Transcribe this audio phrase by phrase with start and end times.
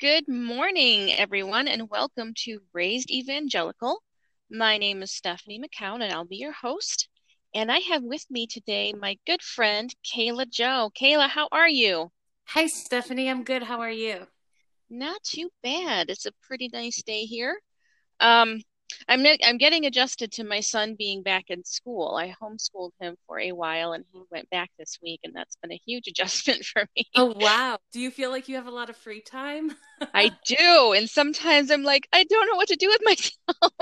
[0.00, 4.02] Good morning, everyone, and welcome to Raised Evangelical.
[4.50, 7.06] My name is Stephanie McCown, and I'll be your host.
[7.54, 10.90] And I have with me today my good friend, Kayla Joe.
[10.98, 12.10] Kayla, how are you?
[12.46, 13.28] Hi, Stephanie.
[13.28, 13.62] I'm good.
[13.62, 14.26] How are you?
[14.88, 16.08] Not too bad.
[16.08, 17.60] It's a pretty nice day here.
[18.20, 18.62] Um,
[19.08, 22.16] I'm I'm getting adjusted to my son being back in school.
[22.16, 25.72] I homeschooled him for a while and he went back this week and that's been
[25.72, 27.06] a huge adjustment for me.
[27.14, 27.78] Oh wow.
[27.92, 29.72] Do you feel like you have a lot of free time?
[30.14, 30.92] I do.
[30.92, 33.72] And sometimes I'm like, I don't know what to do with myself.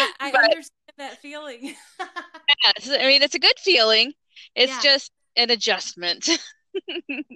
[0.00, 1.74] I, I but, understand that feeling.
[2.00, 2.90] yes.
[2.90, 4.12] I mean it's a good feeling.
[4.54, 4.80] It's yeah.
[4.92, 6.28] just an adjustment.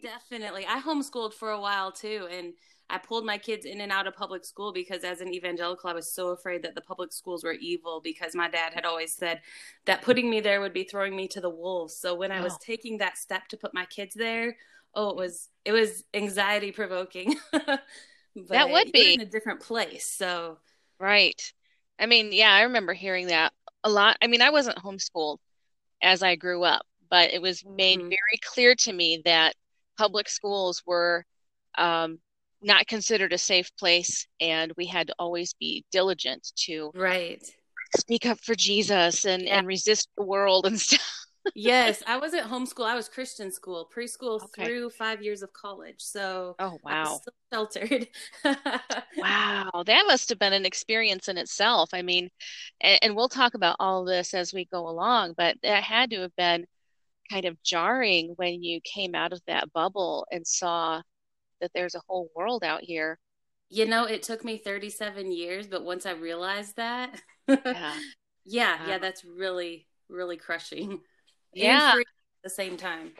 [0.03, 0.67] Definitely.
[0.67, 2.55] I homeschooled for a while too and
[2.89, 5.93] I pulled my kids in and out of public school because as an evangelical, I
[5.93, 9.41] was so afraid that the public schools were evil because my dad had always said
[9.87, 11.97] that putting me there would be throwing me to the wolves.
[11.97, 12.59] So when I was oh.
[12.61, 14.57] taking that step to put my kids there,
[14.95, 17.35] oh, it was it was anxiety provoking.
[17.53, 20.07] that would be in a different place.
[20.07, 20.59] So
[21.01, 21.41] right.
[21.99, 23.53] I mean, yeah, I remember hearing that
[23.83, 24.17] a lot.
[24.23, 25.39] I mean, I wasn't homeschooled
[26.03, 28.09] as I grew up, but it was made mm-hmm.
[28.09, 29.55] very clear to me that
[29.97, 31.25] public schools were
[31.79, 32.19] um,
[32.67, 37.45] not considered a safe place and we had to always be diligent to right.
[37.97, 39.59] speak up for jesus and yeah.
[39.59, 41.01] and resist the world and stuff.
[41.55, 44.65] Yes i was at homeschool i was christian school preschool okay.
[44.65, 47.21] through five years of college so oh wow.
[47.53, 48.09] sheltered.
[49.17, 51.91] Wow that must have been an experience in itself.
[51.93, 52.31] I mean
[52.81, 56.23] and, and we'll talk about all this as we go along but that had to
[56.23, 56.67] have been
[57.31, 61.01] kind of jarring when you came out of that bubble and saw
[61.61, 63.19] that there's a whole world out here.
[63.69, 67.95] You know, it took me 37 years, but once I realized that, yeah,
[68.45, 71.01] yeah, yeah, that's really, really crushing.
[71.55, 71.95] Yeah.
[71.97, 72.05] at
[72.45, 73.13] the same time.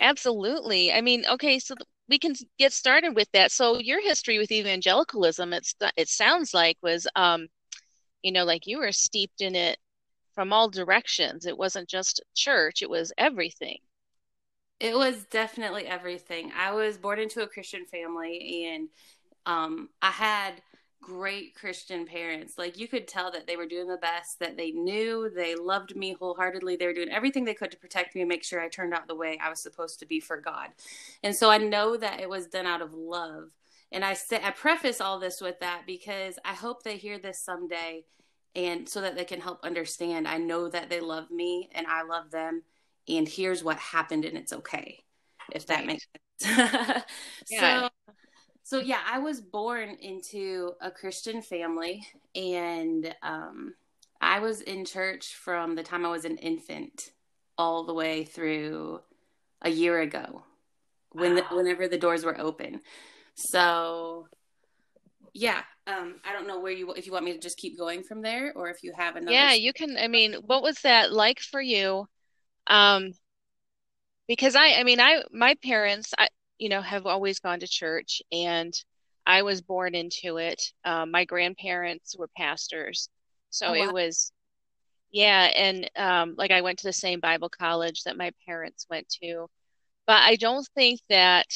[0.00, 0.92] Absolutely.
[0.92, 1.76] I mean, okay, so
[2.08, 3.52] we can get started with that.
[3.52, 7.46] So your history with evangelicalism, it's it sounds like was, um,
[8.22, 9.78] you know, like you were steeped in it
[10.34, 11.46] from all directions.
[11.46, 13.78] It wasn't just church; it was everything.
[14.78, 16.52] It was definitely everything.
[16.56, 18.88] I was born into a Christian family and
[19.46, 20.60] um, I had
[21.00, 22.58] great Christian parents.
[22.58, 25.30] Like you could tell that they were doing the best that they knew.
[25.34, 26.76] They loved me wholeheartedly.
[26.76, 29.06] They were doing everything they could to protect me and make sure I turned out
[29.06, 30.70] the way I was supposed to be for God.
[31.22, 33.52] And so I know that it was done out of love.
[33.92, 37.38] And I say I preface all this with that because I hope they hear this
[37.38, 38.04] someday
[38.56, 40.26] and so that they can help understand.
[40.26, 42.62] I know that they love me and I love them
[43.08, 45.02] and here's what happened and it's okay
[45.52, 45.86] if that right.
[45.86, 46.06] makes
[46.40, 47.02] sense
[47.50, 47.80] yeah.
[47.82, 47.88] so
[48.62, 53.74] so yeah i was born into a christian family and um,
[54.20, 57.10] i was in church from the time i was an infant
[57.58, 59.00] all the way through
[59.62, 60.42] a year ago
[61.12, 61.42] when wow.
[61.48, 62.80] the, whenever the doors were open
[63.34, 64.26] so
[65.32, 68.02] yeah um, i don't know where you if you want me to just keep going
[68.02, 71.12] from there or if you have another yeah you can i mean what was that
[71.12, 72.06] like for you
[72.66, 73.12] um,
[74.28, 76.28] because I, I mean, I, my parents, I,
[76.58, 78.74] you know, have always gone to church and
[79.26, 80.72] I was born into it.
[80.84, 83.08] Um, my grandparents were pastors.
[83.50, 83.88] So oh, wow.
[83.88, 84.32] it was,
[85.12, 85.50] yeah.
[85.56, 89.48] And, um, like I went to the same Bible college that my parents went to,
[90.06, 91.46] but I don't think that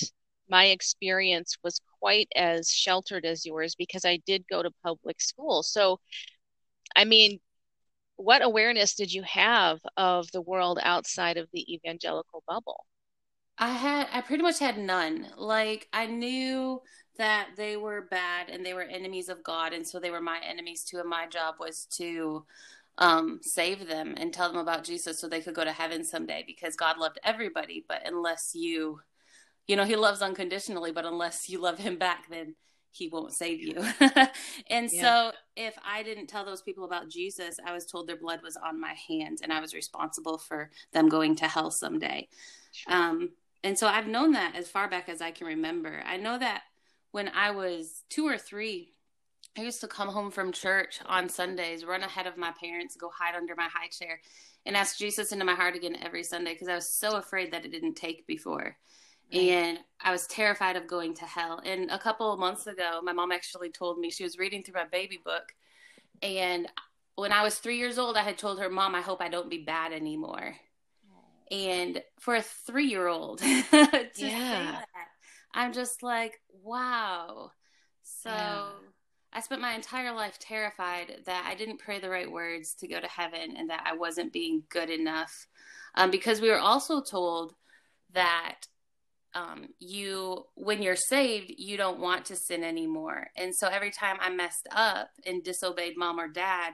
[0.48, 5.62] my experience was quite as sheltered as yours because I did go to public school.
[5.62, 6.00] So,
[6.96, 7.38] I mean,
[8.20, 12.84] what awareness did you have of the world outside of the evangelical bubble?
[13.58, 15.26] I had I pretty much had none.
[15.36, 16.82] Like I knew
[17.16, 20.40] that they were bad and they were enemies of God and so they were my
[20.46, 22.44] enemies too and my job was to
[22.98, 26.44] um, save them and tell them about Jesus so they could go to heaven someday
[26.46, 29.00] because God loved everybody but unless you
[29.66, 32.54] you know he loves unconditionally but unless you love him back then
[32.92, 33.74] he won't save you.
[34.68, 35.00] and yeah.
[35.00, 38.56] so if I didn't tell those people about Jesus, I was told their blood was
[38.56, 42.28] on my hands and I was responsible for them going to hell someday.
[42.72, 42.92] Sure.
[42.92, 43.30] Um,
[43.62, 46.02] and so I've known that as far back as I can remember.
[46.04, 46.62] I know that
[47.12, 48.92] when I was two or three,
[49.58, 53.10] I used to come home from church on Sundays, run ahead of my parents, go
[53.10, 54.20] hide under my high chair,
[54.64, 57.64] and ask Jesus into my heart again every Sunday because I was so afraid that
[57.64, 58.76] it didn't take before
[59.32, 61.60] and I was terrified of going to hell.
[61.64, 64.74] And a couple of months ago, my mom actually told me she was reading through
[64.74, 65.54] my baby book,
[66.22, 66.68] and
[67.16, 69.50] when I was three years old, I had told her, "Mom, I hope I don't
[69.50, 70.56] be bad anymore."
[71.50, 73.40] And for a three-year-old,
[74.16, 74.82] yeah,
[75.52, 77.52] I'm just like, wow.
[78.02, 78.30] So.
[78.30, 78.68] Yeah.
[79.32, 83.00] I spent my entire life terrified that I didn't pray the right words to go
[83.00, 85.46] to heaven and that I wasn't being good enough.
[85.94, 87.54] Um, because we were also told
[88.12, 88.66] that
[89.34, 94.16] um, you when you're saved you don't want to sin anymore and so every time
[94.20, 96.72] i messed up and disobeyed mom or dad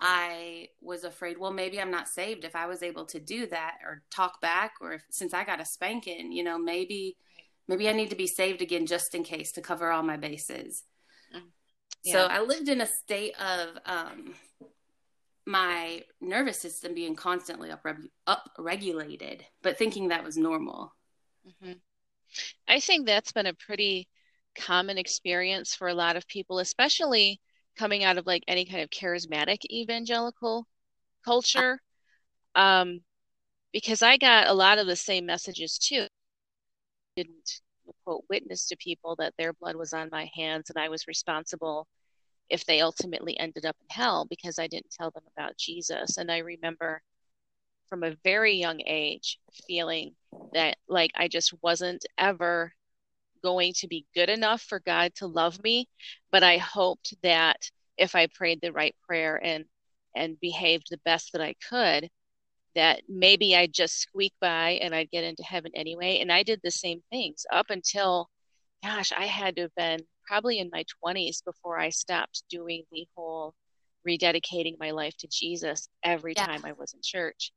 [0.00, 3.76] i was afraid well maybe i'm not saved if i was able to do that
[3.84, 7.16] or talk back or if, since i got a spanking you know maybe
[7.68, 10.84] maybe i need to be saved again just in case to cover all my bases
[11.34, 11.40] mm.
[12.04, 12.12] yeah.
[12.12, 14.34] so i lived in a state of um,
[15.44, 17.84] my nervous system being constantly up
[18.26, 20.92] upregulated but thinking that was normal
[21.46, 21.72] Mm-hmm.
[22.68, 24.08] I think that's been a pretty
[24.54, 27.40] common experience for a lot of people, especially
[27.76, 30.66] coming out of like any kind of charismatic evangelical
[31.24, 31.80] culture.
[32.54, 33.00] Um,
[33.72, 36.06] because I got a lot of the same messages too.
[37.16, 37.60] Didn't
[38.04, 41.86] quote witness to people that their blood was on my hands and I was responsible
[42.50, 46.18] if they ultimately ended up in hell because I didn't tell them about Jesus.
[46.18, 47.02] And I remember
[47.92, 50.14] from a very young age feeling
[50.54, 52.72] that like I just wasn't ever
[53.42, 55.90] going to be good enough for God to love me,
[56.30, 57.58] but I hoped that
[57.98, 59.66] if I prayed the right prayer and
[60.16, 62.08] and behaved the best that I could,
[62.74, 66.20] that maybe I'd just squeak by and I'd get into heaven anyway.
[66.20, 68.30] And I did the same things up until,
[68.82, 73.06] gosh, I had to have been probably in my 20s before I stopped doing the
[73.14, 73.52] whole
[74.08, 76.46] rededicating my life to Jesus every yeah.
[76.46, 77.52] time I was in church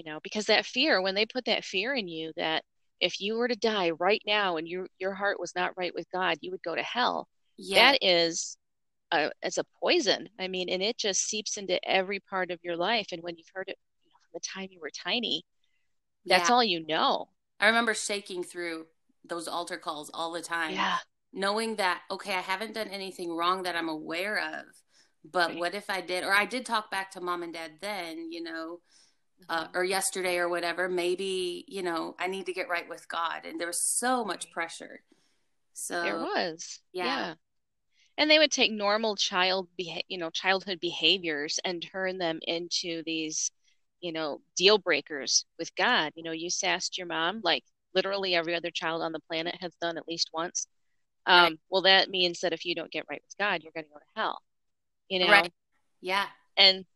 [0.00, 2.64] you know because that fear when they put that fear in you that
[3.00, 6.06] if you were to die right now and your your heart was not right with
[6.10, 7.92] god you would go to hell yeah.
[7.92, 8.56] that is
[9.12, 12.76] a, it's a poison i mean and it just seeps into every part of your
[12.76, 15.42] life and when you've heard it you know, from the time you were tiny
[16.24, 16.54] that's yeah.
[16.54, 18.86] all you know i remember shaking through
[19.28, 20.96] those altar calls all the time yeah
[21.32, 24.64] knowing that okay i haven't done anything wrong that i'm aware of
[25.30, 25.58] but right.
[25.58, 28.42] what if i did or i did talk back to mom and dad then you
[28.42, 28.80] know
[29.48, 33.44] uh, or yesterday or whatever maybe you know i need to get right with god
[33.44, 35.02] and there was so much pressure.
[35.72, 36.80] So there was.
[36.92, 37.34] yeah, yeah.
[38.18, 43.02] and they would take normal child beha- you know childhood behaviors and turn them into
[43.06, 43.50] these
[44.00, 46.12] you know deal breakers with god.
[46.16, 47.64] You know you sassed your mom like
[47.94, 50.66] literally every other child on the planet has done at least once.
[51.26, 51.58] Um, right.
[51.70, 53.98] well that means that if you don't get right with god you're going to go
[53.98, 54.40] to hell
[55.10, 55.30] you know?
[55.30, 55.52] Right.
[56.00, 56.26] yeah.
[56.56, 56.86] And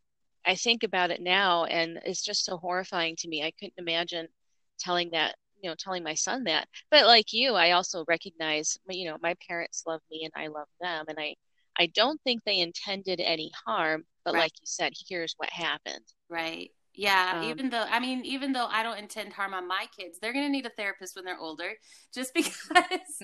[0.46, 3.42] I think about it now and it's just so horrifying to me.
[3.42, 4.28] I couldn't imagine
[4.78, 6.68] telling that, you know, telling my son that.
[6.90, 10.68] But like you, I also recognize, you know, my parents love me and I love
[10.80, 11.06] them.
[11.08, 11.34] And I,
[11.78, 14.40] I don't think they intended any harm, but right.
[14.40, 16.04] like you said, here's what happened.
[16.28, 16.70] Right.
[16.94, 20.18] Yeah, um, even though I mean, even though I don't intend harm on my kids,
[20.18, 21.72] they're going to need a therapist when they're older,
[22.12, 22.60] just because.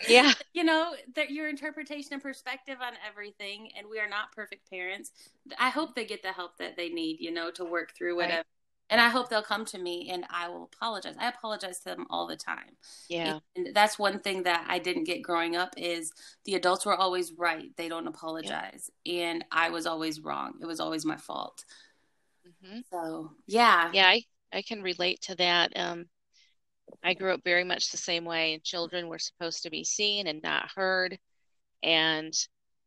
[0.08, 0.32] Yeah.
[0.52, 5.12] You know that your interpretation and perspective on everything, and we are not perfect parents.
[5.58, 8.36] I hope they get the help that they need, you know, to work through whatever.
[8.38, 8.46] Right.
[8.90, 11.14] And I hope they'll come to me and I will apologize.
[11.16, 12.76] I apologize to them all the time.
[13.08, 13.38] Yeah.
[13.54, 16.12] And that's one thing that I didn't get growing up is
[16.44, 17.70] the adults were always right.
[17.76, 18.90] They don't apologize.
[19.04, 19.26] Yeah.
[19.26, 20.54] And I was always wrong.
[20.60, 21.64] It was always my fault.
[22.64, 22.80] Mm-hmm.
[22.90, 24.22] So yeah, yeah, I
[24.52, 25.72] I can relate to that.
[25.76, 26.06] Um,
[27.02, 28.60] I grew up very much the same way.
[28.64, 31.18] Children were supposed to be seen and not heard,
[31.82, 32.34] and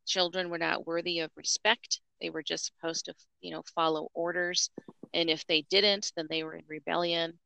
[0.05, 2.01] children were not worthy of respect.
[2.21, 4.69] They were just supposed to, you know, follow orders,
[5.13, 7.39] and if they didn't, then they were in rebellion.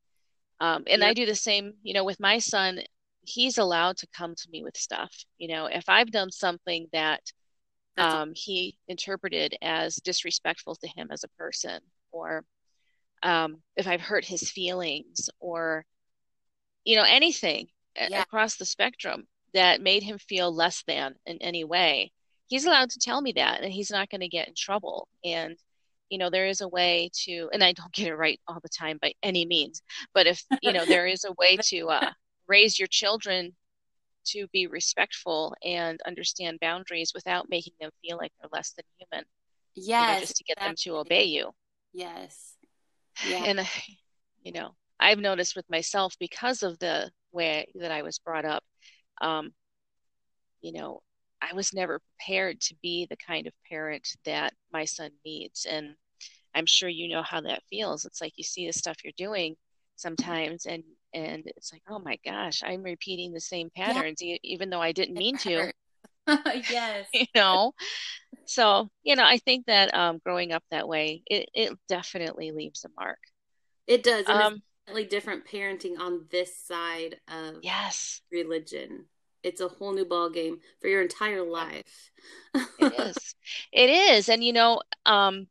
[0.60, 1.10] Um, and yep.
[1.10, 2.82] I do the same, you know, with my son.
[3.22, 5.14] He's allowed to come to me with stuff.
[5.38, 7.22] You know, if I've done something that
[7.98, 11.80] um, he interpreted as disrespectful to him as a person,
[12.18, 12.44] or
[13.24, 15.86] um, if I've hurt his feelings or,
[16.84, 18.22] you know, anything yeah.
[18.22, 22.12] across the spectrum that made him feel less than in any way,
[22.48, 25.08] he's allowed to tell me that and he's not going to get in trouble.
[25.24, 25.56] And,
[26.10, 28.70] you know, there is a way to, and I don't get it right all the
[28.70, 29.82] time by any means,
[30.14, 32.12] but if, you know, there is a way to uh,
[32.48, 33.56] raise your children
[34.26, 39.26] to be respectful and understand boundaries without making them feel like they're less than human.
[39.76, 39.86] Yes.
[39.86, 41.52] You know, just to get them to obey you.
[41.98, 42.54] Yes.
[43.28, 43.46] Yeah.
[43.46, 43.68] And,
[44.44, 48.64] you know, I've noticed with myself because of the way that I was brought up,
[49.22, 49.54] um,
[50.62, 51.02] you know,
[51.42, 55.66] I was never prepared to be the kind of parent that my son needs.
[55.68, 55.96] And
[56.54, 58.06] I'm sure you know how that feels.
[58.06, 59.56] It's like you see the stuff you're doing
[59.96, 60.84] sometimes and
[61.16, 64.38] and it's like, oh my gosh, I'm repeating the same patterns yeah.
[64.44, 65.72] even though I didn't mean to.
[66.70, 67.08] yes.
[67.14, 67.74] you know,
[68.46, 72.86] so you know, I think that um, growing up that way, it, it definitely leaves
[72.86, 73.20] a mark.
[73.88, 74.26] It does.
[74.28, 79.06] And um, definitely different parenting on this side of yes religion.
[79.44, 82.12] It's a whole new ball game for your entire life.
[82.54, 83.36] it is.
[83.72, 85.48] It is, and you know, um,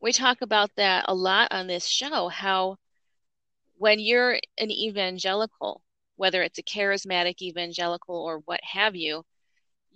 [0.00, 2.28] we talk about that a lot on this show.
[2.28, 2.76] How
[3.76, 5.82] when you're an evangelical,
[6.16, 9.24] whether it's a charismatic evangelical or what have you,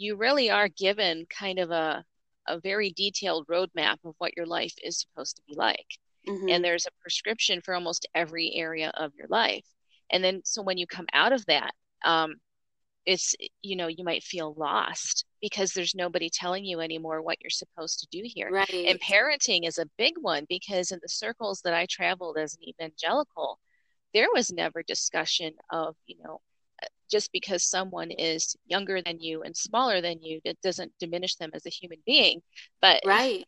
[0.03, 2.05] you really are given kind of a,
[2.49, 5.87] a very detailed roadmap of what your life is supposed to be like.
[6.29, 6.49] Mm-hmm.
[6.49, 9.65] And there's a prescription for almost every area of your life.
[10.11, 11.73] And then, so when you come out of that,
[12.05, 12.35] um,
[13.07, 17.51] it's, you know, you might feel lost because there's nobody telling you anymore what you're
[17.51, 18.51] supposed to do here.
[18.51, 18.87] Right.
[18.89, 22.69] And parenting is a big one because in the circles that I traveled as an
[22.69, 23.59] evangelical,
[24.15, 26.41] there was never discussion of, you know,
[27.11, 31.51] just because someone is younger than you and smaller than you, it doesn't diminish them
[31.55, 32.41] as a human being.
[32.81, 33.45] But right.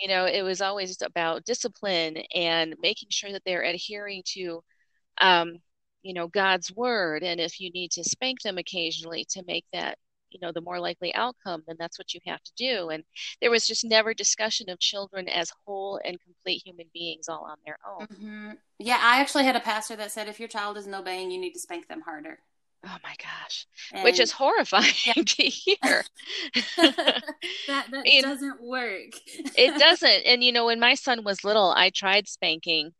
[0.00, 4.62] You know, it was always about discipline and making sure that they're adhering to
[5.20, 5.58] um,
[6.02, 7.22] you know, God's word.
[7.22, 9.98] And if you need to spank them occasionally to make that
[10.30, 13.02] you know the more likely outcome then that's what you have to do and
[13.40, 17.56] there was just never discussion of children as whole and complete human beings all on
[17.64, 18.50] their own mm-hmm.
[18.78, 21.52] yeah i actually had a pastor that said if your child isn't obeying you need
[21.52, 22.38] to spank them harder
[22.86, 25.12] Oh my gosh, and, which is horrifying yeah.
[25.26, 25.76] to hear.
[26.76, 27.22] that
[27.66, 29.10] that doesn't work.
[29.26, 30.22] it doesn't.
[30.26, 32.92] And you know, when my son was little, I tried spanking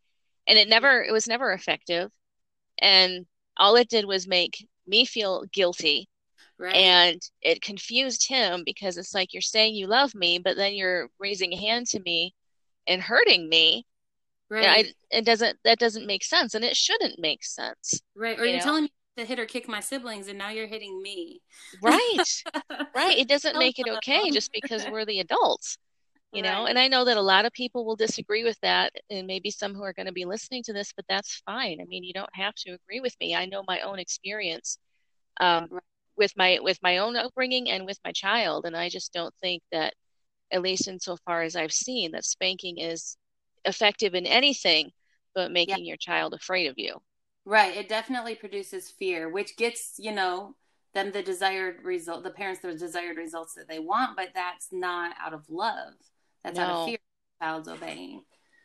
[0.49, 2.11] and it never it was never effective.
[2.81, 6.09] And all it did was make me feel guilty.
[6.59, 6.75] Right.
[6.75, 11.09] And it confused him because it's like you're saying you love me, but then you're
[11.21, 12.35] raising a hand to me
[12.89, 13.87] and hurting me.
[14.51, 14.87] Right.
[15.11, 18.01] I, it doesn't that doesn't make sense and it shouldn't make sense.
[18.17, 18.39] Right.
[18.41, 21.03] Or you are telling me to hit or kick my siblings and now you're hitting
[21.03, 21.43] me.
[21.83, 22.17] Right.
[22.95, 23.19] Right.
[23.19, 25.79] It doesn't make it okay just because we're the adults
[26.33, 26.51] you right.
[26.51, 29.51] know and i know that a lot of people will disagree with that and maybe
[29.51, 31.81] some who are going to be listening to this but that's fine.
[31.81, 33.35] I mean you don't have to agree with me.
[33.35, 34.79] I know my own experience
[35.41, 35.83] um, right.
[36.17, 39.63] with my with my own upbringing and with my child and i just don't think
[39.73, 39.95] that
[40.51, 43.17] at least insofar as i've seen that spanking is
[43.65, 44.91] effective in anything
[45.35, 45.91] but making yeah.
[45.91, 46.97] your child afraid of you
[47.49, 47.75] Right.
[47.75, 50.55] It definitely produces fear, which gets, you know,
[50.93, 55.15] them the desired result, the parents the desired results that they want, but that's not
[55.19, 55.95] out of love.
[56.45, 56.63] That's no.
[56.65, 56.99] out of fear
[57.41, 58.23] child's obeying.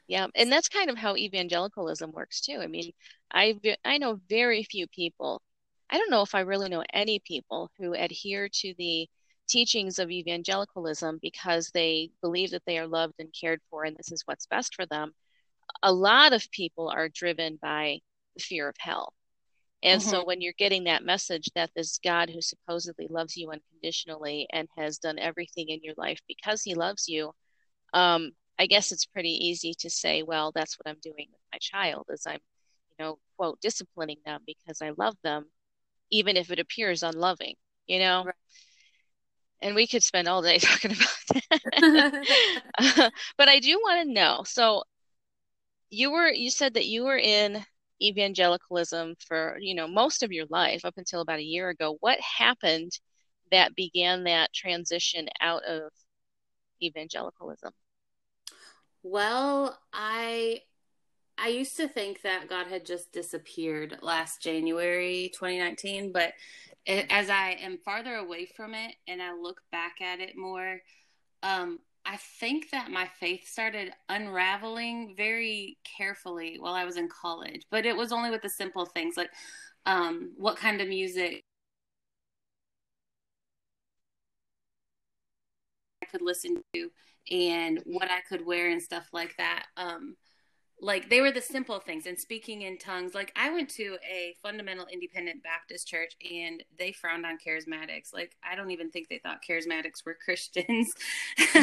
[0.10, 2.60] Yeah, and that's kind of how evangelicalism works too.
[2.62, 2.92] I mean,
[3.32, 5.42] I I know very few people.
[5.90, 9.08] I don't know if I really know any people who adhere to the
[9.48, 14.12] teachings of evangelicalism because they believe that they are loved and cared for and this
[14.12, 15.14] is what's best for them.
[15.84, 18.02] A lot of people are driven by
[18.36, 19.14] the fear of hell.
[19.84, 20.10] And mm-hmm.
[20.10, 24.68] so when you're getting that message that this God who supposedly loves you unconditionally and
[24.78, 27.34] has done everything in your life because he loves you,
[27.94, 31.58] um, I guess it's pretty easy to say, well, that's what I'm doing with my
[31.60, 32.40] child is I'm,
[32.98, 35.48] you know, quote, disciplining them because I love them,
[36.12, 38.24] even if it appears unloving, you know?
[38.26, 38.36] Right.
[39.62, 43.12] And we could spend all day talking about that.
[43.38, 44.44] but I do want to know.
[44.46, 44.84] So
[45.90, 47.66] you were, you said that you were in
[48.04, 52.20] evangelicalism for you know most of your life up until about a year ago what
[52.20, 52.92] happened
[53.52, 55.92] that began that transition out of
[56.82, 57.72] evangelicalism?
[59.04, 60.62] Well i
[61.38, 66.34] i used to think that god had just disappeared last january 2019 but
[66.88, 70.80] as i am farther away from it and i look back at it more
[71.42, 77.66] um I think that my faith started unraveling very carefully while I was in college,
[77.72, 79.30] but it was only with the simple things like
[79.86, 81.46] um, what kind of music
[86.02, 86.90] I could listen to
[87.32, 89.66] and what I could wear and stuff like that.
[89.78, 90.16] Um,
[90.84, 93.16] like they were the simple things and speaking in tongues.
[93.16, 98.14] Like i went to a fundamental independent baptist church and they frowned on charismatics.
[98.14, 100.94] Like i don't even think they thought charismatics were christians.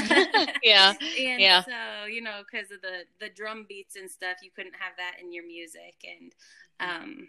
[0.63, 1.63] Yeah and yeah.
[1.63, 5.23] so you know because of the the drum beats and stuff you couldn't have that
[5.23, 6.33] in your music and
[6.81, 7.29] um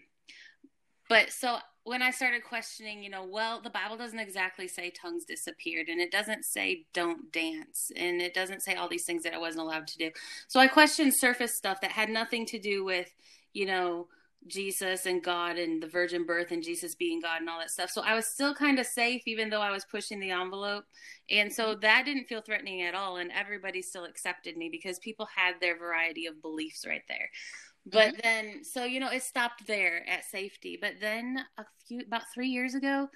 [1.10, 5.26] but so when I started questioning, you know, well, the Bible doesn't exactly say tongues
[5.26, 9.34] disappeared, and it doesn't say don't dance, and it doesn't say all these things that
[9.34, 10.12] I wasn't allowed to do.
[10.48, 13.14] So I questioned surface stuff that had nothing to do with,
[13.54, 14.08] you know,
[14.48, 17.92] Jesus and God and the virgin birth and Jesus being God and all that stuff.
[17.92, 20.86] So I was still kind of safe, even though I was pushing the envelope.
[21.30, 21.82] And so mm-hmm.
[21.82, 23.18] that didn't feel threatening at all.
[23.18, 27.30] And everybody still accepted me because people had their variety of beliefs right there.
[27.86, 28.20] But mm-hmm.
[28.24, 30.78] then, so, you know, it stopped there at safety.
[30.80, 33.10] But then a few, about three years ago,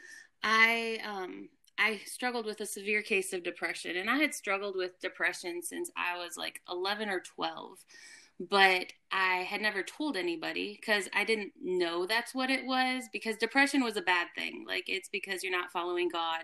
[0.43, 4.99] I, um, I struggled with a severe case of depression, and I had struggled with
[5.01, 7.77] depression since I was like 11 or 12
[8.39, 13.37] but I had never told anybody because I didn't know that's what it was because
[13.37, 14.65] depression was a bad thing.
[14.67, 16.43] Like it's because you're not following God,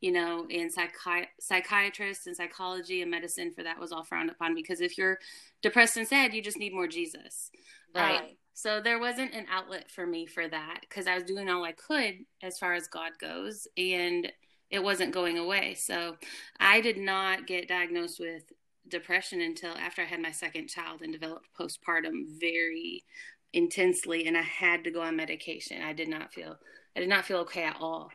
[0.00, 4.54] you know, and psychi- psychiatrists and psychology and medicine for that was all frowned upon
[4.54, 5.18] because if you're
[5.62, 7.50] depressed and sad, you just need more Jesus.
[7.94, 8.20] Right.
[8.20, 11.64] Uh, So there wasn't an outlet for me for that because I was doing all
[11.64, 14.32] I could as far as God goes, and
[14.70, 15.74] it wasn't going away.
[15.74, 16.16] So
[16.58, 18.44] I did not get diagnosed with
[18.88, 23.04] depression until after I had my second child and developed postpartum very
[23.52, 25.82] intensely, and I had to go on medication.
[25.82, 26.56] I did not feel
[26.96, 28.10] I did not feel okay at all.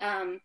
[0.00, 0.40] Um,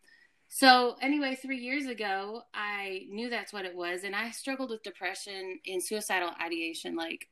[0.47, 4.83] so anyway, three years ago, I knew that's what it was, and I struggled with
[4.83, 7.27] depression and suicidal ideation like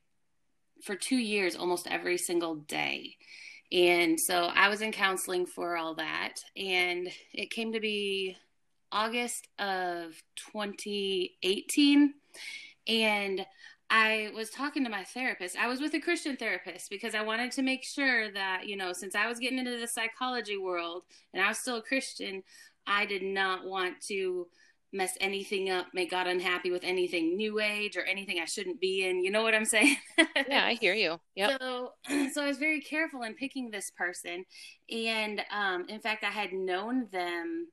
[0.82, 3.16] for two years, almost every single day.
[3.72, 8.36] And so I was in counseling for all that, and it came to be
[8.92, 12.14] August of 2018,
[12.86, 13.46] and
[13.88, 15.56] I was talking to my therapist.
[15.56, 18.92] I was with a Christian therapist because I wanted to make sure that, you know,
[18.92, 22.42] since I was getting into the psychology world and I was still a Christian,
[22.86, 24.46] I did not want to
[24.92, 29.06] mess anything up, make God unhappy with anything new age or anything I shouldn't be
[29.06, 29.22] in.
[29.22, 29.96] You know what I'm saying?
[30.48, 31.20] yeah, I hear you.
[31.34, 31.56] Yeah.
[31.58, 31.92] So,
[32.32, 34.44] so I was very careful in picking this person.
[34.90, 37.68] And um, in fact, I had known them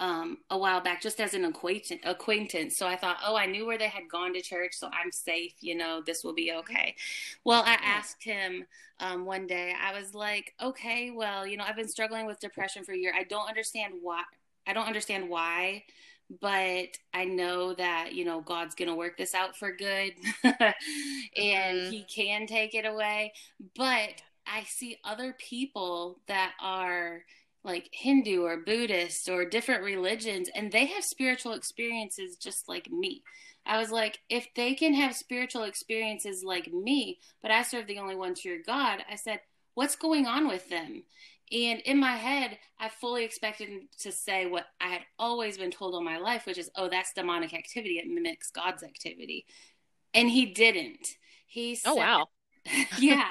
[0.00, 2.76] um, a while back just as an acquaintance, acquaintance.
[2.76, 5.54] So I thought, oh, I knew where they had gone to church, so I'm safe.
[5.60, 6.96] You know, this will be okay.
[7.44, 8.64] Well, I asked him
[8.98, 9.72] um, one day.
[9.80, 13.12] I was like, okay, well, you know, I've been struggling with depression for a year.
[13.16, 14.24] I don't understand why.
[14.66, 15.84] I don't understand why,
[16.40, 20.12] but I know that you know God's gonna work this out for good,
[20.44, 20.54] and
[21.36, 21.90] mm-hmm.
[21.90, 23.32] He can take it away.
[23.76, 27.22] But I see other people that are
[27.64, 33.22] like Hindu or Buddhist or different religions, and they have spiritual experiences just like me.
[33.66, 37.98] I was like, if they can have spiritual experiences like me, but I serve the
[37.98, 39.40] only one true God, I said,
[39.74, 41.04] what's going on with them?
[41.54, 45.70] And in my head, I fully expected him to say what I had always been
[45.70, 47.98] told all my life, which is, oh, that's demonic activity.
[47.98, 49.46] It mimics God's activity.
[50.12, 51.06] And he didn't.
[51.46, 52.26] He oh, said, Oh, wow.
[52.98, 53.28] yeah.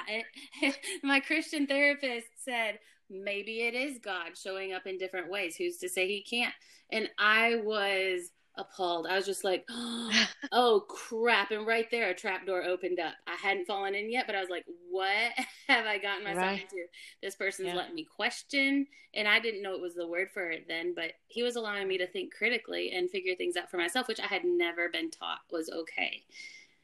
[0.62, 5.56] It, my Christian therapist said, maybe it is God showing up in different ways.
[5.56, 6.54] Who's to say he can't?
[6.92, 9.08] And I was appalled.
[9.08, 9.66] I was just like,
[10.52, 11.52] oh crap.
[11.52, 13.14] And right there, a trap door opened up.
[13.28, 15.32] I hadn't fallen in yet, but I was like, what
[15.68, 16.62] have I gotten myself right.
[16.62, 16.86] into?
[17.22, 17.76] This person's yeah.
[17.76, 18.88] letting me question.
[19.16, 21.88] And I didn't know it was the word for it then, but he was allowing
[21.88, 25.12] me to think critically and figure things out for myself, which I had never been
[25.12, 26.24] taught was okay.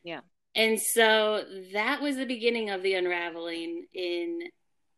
[0.03, 0.21] Yeah.
[0.55, 4.41] And so that was the beginning of the unraveling in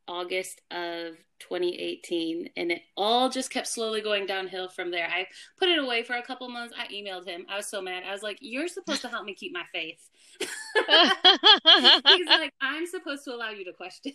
[0.07, 5.07] August of 2018 and it all just kept slowly going downhill from there.
[5.07, 6.73] I put it away for a couple months.
[6.77, 7.45] I emailed him.
[7.49, 8.03] I was so mad.
[8.07, 10.09] I was like, "You're supposed to help me keep my faith."
[10.39, 14.13] He's like, "I'm supposed to allow you to question."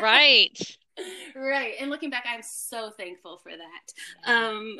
[0.00, 0.58] right.
[1.34, 1.76] Right.
[1.80, 4.30] And looking back, I'm so thankful for that.
[4.30, 4.76] Um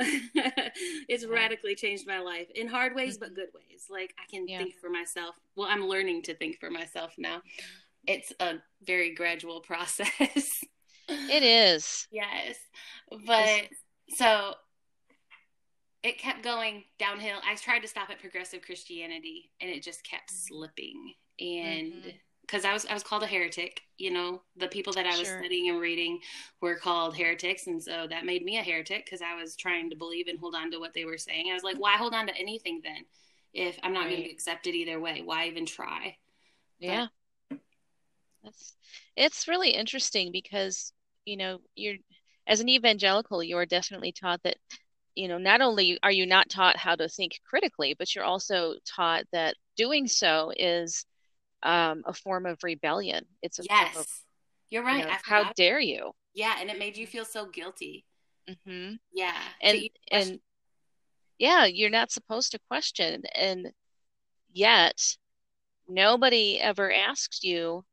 [1.09, 3.87] it's radically changed my life in hard ways but good ways.
[3.89, 4.59] Like I can yeah.
[4.59, 5.37] think for myself.
[5.57, 7.41] Well, I'm learning to think for myself now
[8.07, 10.65] it's a very gradual process.
[11.09, 12.07] it is.
[12.13, 12.57] Yes.
[13.27, 13.63] But
[14.17, 14.55] so
[16.03, 17.39] it kept going downhill.
[17.45, 21.15] I tried to stop at progressive Christianity and it just kept slipping.
[21.39, 22.71] And because mm-hmm.
[22.71, 25.39] I was I was called a heretic, you know, the people that I was sure.
[25.39, 26.21] studying and reading
[26.61, 29.97] were called heretics, and so that made me a heretic because I was trying to
[29.97, 31.47] believe and hold on to what they were saying.
[31.51, 33.05] I was like, why hold on to anything then
[33.53, 34.11] if I'm not right.
[34.11, 35.23] going to be accepted either way?
[35.25, 36.17] Why even try?
[36.79, 37.09] Yeah.
[38.43, 38.77] That's
[39.17, 40.93] it's really interesting because
[41.25, 41.97] you know you're
[42.47, 44.57] as an evangelical you are definitely taught that
[45.15, 48.75] you know not only are you not taught how to think critically but you're also
[48.87, 51.05] taught that doing so is
[51.63, 53.25] um, a form of rebellion.
[53.43, 54.07] It's a yes of,
[54.71, 55.01] you're right.
[55.01, 56.13] you know, how dare you?
[56.35, 58.05] Yeah and it made you feel so guilty.
[58.49, 58.95] Mm-hmm.
[59.13, 60.41] yeah and and
[61.39, 63.23] yeah you're not supposed to question.
[63.35, 63.69] And
[64.53, 65.17] yet
[65.89, 67.85] nobody ever asked you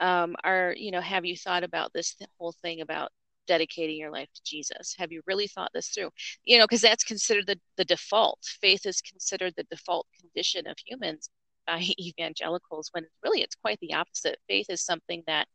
[0.00, 3.10] um, are you know have you thought about this whole thing about
[3.46, 4.94] dedicating your life to jesus?
[4.98, 6.10] Have you really thought this through?
[6.44, 8.40] You know because that's considered the, the default.
[8.60, 11.30] Faith is considered the default condition of humans
[11.66, 14.38] by evangelicals when really it's quite the opposite.
[14.48, 15.48] Faith is something that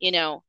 [0.00, 0.42] you know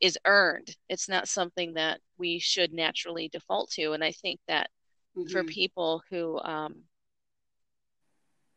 [0.00, 0.74] is earned.
[0.88, 3.92] It's not something that we should naturally default to.
[3.92, 4.70] And i think that
[5.16, 5.30] mm-hmm.
[5.30, 6.82] for people who um,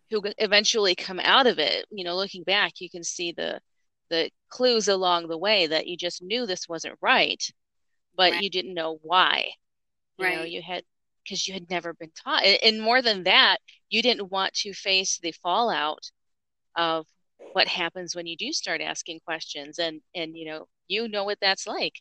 [0.10, 3.60] who eventually come out of it you know looking back you can see the
[4.10, 7.52] the clues along the way that you just knew this wasn't right
[8.16, 8.44] but right.
[8.44, 9.52] you didn't know why
[10.18, 10.38] you right.
[10.38, 10.84] know you had
[11.24, 13.58] because you had never been taught and more than that
[13.90, 16.12] you didn't want to face the fallout
[16.76, 17.06] of
[17.54, 21.38] what happens when you do start asking questions and and you know you know what
[21.42, 21.94] that's like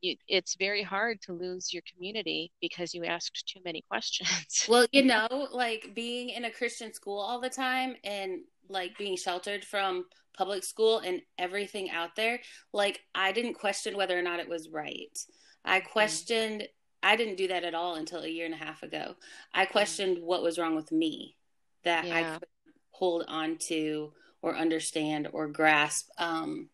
[0.00, 4.66] you, it's very hard to lose your community because you asked too many questions.
[4.68, 9.16] well, you know, like being in a Christian school all the time and like being
[9.16, 10.04] sheltered from
[10.36, 12.40] public school and everything out there,
[12.72, 15.18] like I didn't question whether or not it was right.
[15.64, 15.88] I mm-hmm.
[15.90, 16.66] questioned mm.
[17.02, 19.14] I didn't do that at all until a year and a half ago.
[19.54, 20.22] I questioned mm.
[20.22, 21.36] what was wrong with me
[21.84, 22.16] that yeah.
[22.16, 22.48] I could
[22.90, 26.68] hold on to or understand or grasp um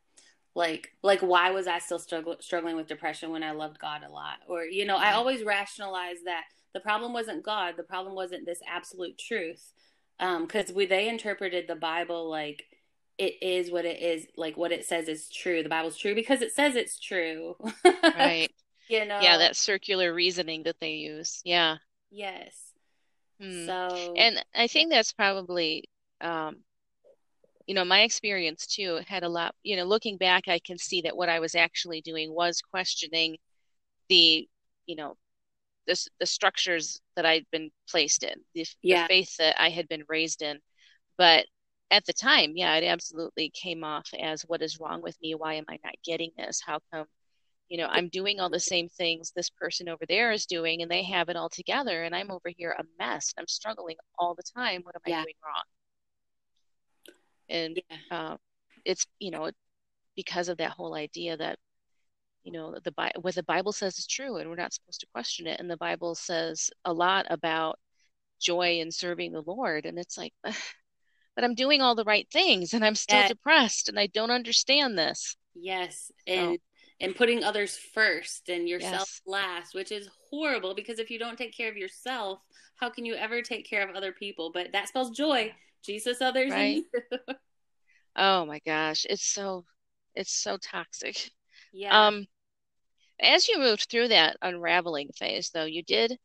[0.55, 4.13] like like why was I still struggle, struggling with depression when I loved God a
[4.13, 4.39] lot?
[4.49, 8.61] Or you know, I always rationalize that the problem wasn't God, the problem wasn't this
[8.67, 9.73] absolute truth
[10.21, 12.65] um because we they interpreted the bible like
[13.19, 15.63] it is what it is like what it says is true.
[15.63, 17.57] The bible's true because it says it's true.
[17.85, 18.51] Right.
[18.89, 19.21] You know?
[19.23, 21.41] Yeah that circular reasoning that they use.
[21.45, 21.77] Yeah.
[22.11, 22.73] Yes.
[23.41, 23.65] Hmm.
[23.65, 25.89] so and i think that's probably
[26.21, 26.59] um
[27.67, 31.01] you know my experience too had a lot you know looking back i can see
[31.03, 33.37] that what i was actually doing was questioning
[34.09, 34.49] the
[34.87, 35.17] you know
[35.87, 39.03] the, the structures that I'd been placed in, the, yeah.
[39.03, 40.59] the faith that I had been raised in.
[41.19, 41.47] But
[41.91, 45.35] at the time, yeah, it absolutely came off as what is wrong with me?
[45.35, 46.61] Why am I not getting this?
[46.65, 47.07] How come,
[47.69, 50.91] you know, I'm doing all the same things this person over there is doing and
[50.91, 53.35] they have it all together and I'm over here a mess.
[53.39, 54.83] I'm struggling all the time.
[54.83, 55.21] What am yeah.
[55.21, 55.63] I doing wrong?
[57.53, 57.97] And yeah.
[58.19, 58.37] uh,
[58.85, 59.51] it's, you know,
[60.17, 61.59] because of that whole idea that
[62.45, 65.47] you know the what the bible says is true and we're not supposed to question
[65.47, 65.61] it.
[65.61, 67.79] And the bible says a lot about
[68.41, 69.87] joy in serving the lord.
[69.87, 73.29] And it's like but i'm doing all the right things and i'm still yeah.
[73.29, 75.37] depressed and i don't understand this.
[75.55, 76.11] Yes.
[76.27, 76.59] And so,
[77.01, 79.21] and putting others first and yourself yes.
[79.25, 82.41] last which is horrible because if you don't take care of yourself
[82.83, 84.51] how can you ever take care of other people?
[84.53, 86.85] But that spells joy jesus others right?
[88.17, 89.65] oh my gosh it's so
[90.15, 91.31] it's so toxic
[91.73, 92.07] yeah.
[92.07, 92.27] Um,
[93.21, 96.19] as you moved through that unraveling phase, though, you did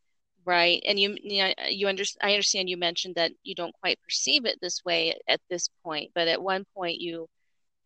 [0.45, 3.99] right, and you you, know, you under, I understand you mentioned that you don't quite
[4.01, 7.27] perceive it this way at, at this point, but at one point you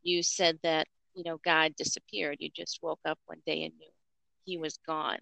[0.03, 2.38] you said that you know God disappeared.
[2.39, 3.91] You just woke up one day and knew
[4.45, 5.19] He was gone.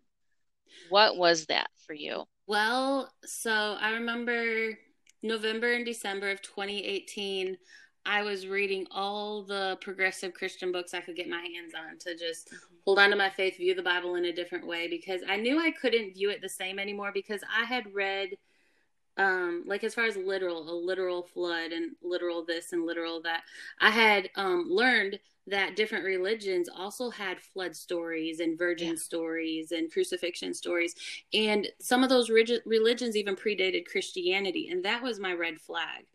[0.89, 2.25] What was that for you?
[2.47, 4.77] Well, so I remember
[5.21, 7.57] November and December of 2018.
[8.05, 12.17] I was reading all the progressive Christian books I could get my hands on to
[12.17, 12.75] just mm-hmm.
[12.85, 15.59] hold on to my faith, view the Bible in a different way because I knew
[15.59, 18.29] I couldn't view it the same anymore because I had read
[19.19, 23.43] um like as far as literal, a literal flood and literal this and literal that.
[23.79, 28.95] I had um learned that different religions also had flood stories and virgin yeah.
[28.95, 30.95] stories and crucifixion stories
[31.33, 36.05] and some of those religions even predated Christianity and that was my red flag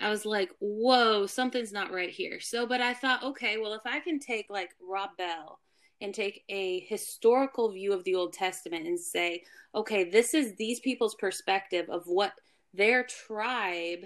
[0.00, 2.40] I was like, whoa, something's not right here.
[2.40, 5.60] So, but I thought, okay, well, if I can take like Rob Bell
[6.02, 10.80] and take a historical view of the Old Testament and say, okay, this is these
[10.80, 12.32] people's perspective of what
[12.74, 14.00] their tribe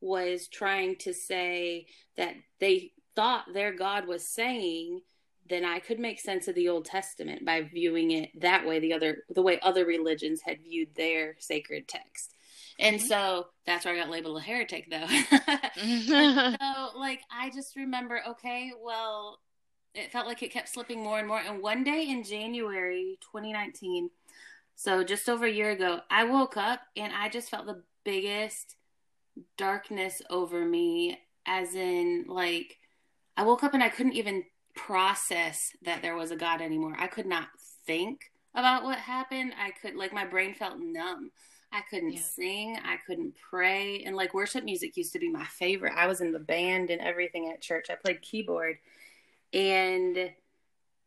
[0.00, 5.00] was trying to say that they thought their God was saying,
[5.48, 8.92] then I could make sense of the Old Testament by viewing it that way, the
[8.92, 12.34] other the way other religions had viewed their sacred text.
[12.78, 13.06] And mm-hmm.
[13.06, 15.06] so that's where I got labeled a heretic, though.
[16.60, 19.38] so, like, I just remember, okay, well,
[19.94, 21.40] it felt like it kept slipping more and more.
[21.40, 24.10] And one day in January 2019,
[24.74, 28.76] so just over a year ago, I woke up and I just felt the biggest
[29.56, 32.78] darkness over me, as in, like,
[33.36, 36.96] I woke up and I couldn't even process that there was a God anymore.
[36.98, 37.48] I could not
[37.86, 39.52] think about what happened.
[39.58, 41.30] I could, like, my brain felt numb.
[41.74, 42.20] I couldn't yeah.
[42.20, 42.78] sing.
[42.84, 44.04] I couldn't pray.
[44.04, 45.94] And like worship music used to be my favorite.
[45.96, 47.86] I was in the band and everything at church.
[47.90, 48.76] I played keyboard.
[49.54, 50.30] And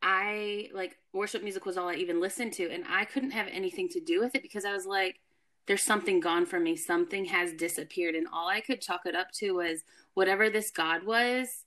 [0.02, 2.72] I like worship music was all I even listened to.
[2.72, 5.20] And I couldn't have anything to do with it because I was like,
[5.68, 6.76] there's something gone from me.
[6.76, 8.16] Something has disappeared.
[8.16, 9.84] And all I could chalk it up to was
[10.14, 11.66] whatever this God was,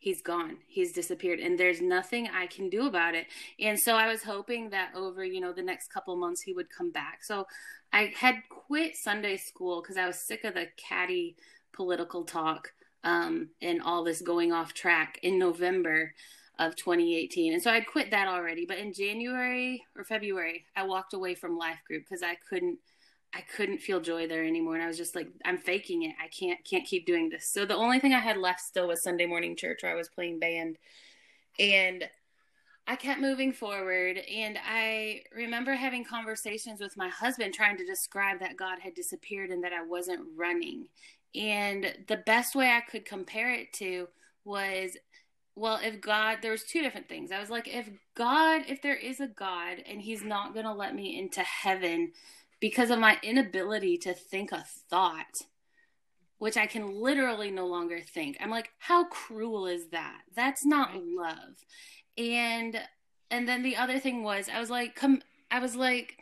[0.00, 3.26] he's gone he's disappeared and there's nothing i can do about it
[3.60, 6.70] and so i was hoping that over you know the next couple months he would
[6.70, 7.46] come back so
[7.92, 11.36] i had quit sunday school because i was sick of the catty
[11.72, 12.72] political talk
[13.04, 16.12] um, and all this going off track in november
[16.58, 21.14] of 2018 and so i'd quit that already but in january or february i walked
[21.14, 22.78] away from life group because i couldn't
[23.32, 26.14] I couldn't feel joy there anymore and I was just like I'm faking it.
[26.22, 27.48] I can't can't keep doing this.
[27.52, 30.08] So the only thing I had left still was Sunday morning church where I was
[30.08, 30.78] playing band.
[31.58, 32.08] And
[32.86, 38.40] I kept moving forward and I remember having conversations with my husband trying to describe
[38.40, 40.88] that God had disappeared and that I wasn't running.
[41.34, 44.08] And the best way I could compare it to
[44.44, 44.96] was
[45.56, 48.94] well if god there was two different things i was like if god if there
[48.94, 52.12] is a god and he's not going to let me into heaven
[52.60, 55.42] because of my inability to think a thought,
[56.38, 58.36] which I can literally no longer think.
[58.40, 60.20] I'm like, how cruel is that?
[60.36, 61.02] That's not right.
[61.02, 61.56] love.
[62.16, 62.80] And
[63.30, 66.16] and then the other thing was I was like, come I was like,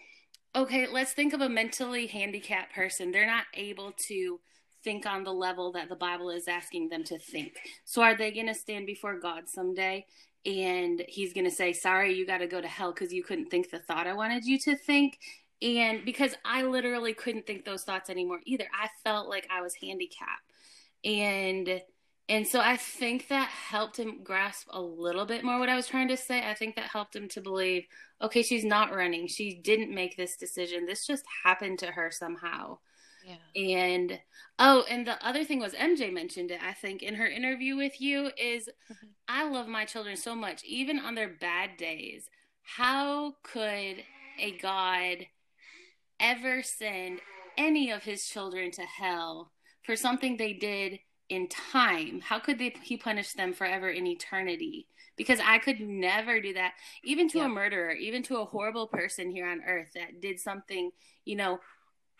[0.54, 3.10] okay, let's think of a mentally handicapped person.
[3.10, 4.40] They're not able to
[4.82, 7.56] think on the level that the Bible is asking them to think.
[7.84, 10.06] So are they going to stand before God someday
[10.46, 13.50] and he's going to say, "Sorry, you got to go to hell cuz you couldn't
[13.50, 15.18] think the thought I wanted you to think?"
[15.60, 18.66] And because I literally couldn't think those thoughts anymore either.
[18.72, 20.52] I felt like I was handicapped.
[21.04, 21.82] And
[22.30, 25.86] and so I think that helped him grasp a little bit more what I was
[25.86, 26.46] trying to say.
[26.46, 27.86] I think that helped him to believe,
[28.20, 29.26] okay, she's not running.
[29.28, 30.84] She didn't make this decision.
[30.84, 32.78] This just happened to her somehow.
[33.28, 33.80] Yeah.
[33.80, 34.20] And
[34.58, 38.00] oh, and the other thing was MJ mentioned it, I think, in her interview with
[38.00, 39.06] you is mm-hmm.
[39.28, 42.28] I love my children so much, even on their bad days.
[42.62, 44.04] How could
[44.38, 45.26] a God
[46.20, 47.20] ever send
[47.56, 52.20] any of his children to hell for something they did in time.
[52.20, 54.86] How could they, he punish them forever in eternity?
[55.16, 57.46] Because I could never do that, even to yeah.
[57.46, 60.90] a murderer, even to a horrible person here on earth that did something,
[61.24, 61.58] you know,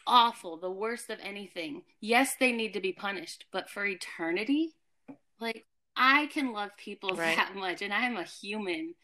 [0.08, 1.82] awful, the worst of anything.
[2.00, 4.74] Yes, they need to be punished, but for eternity,
[5.38, 7.36] like I can love people right.
[7.36, 8.94] that much, and I am a human.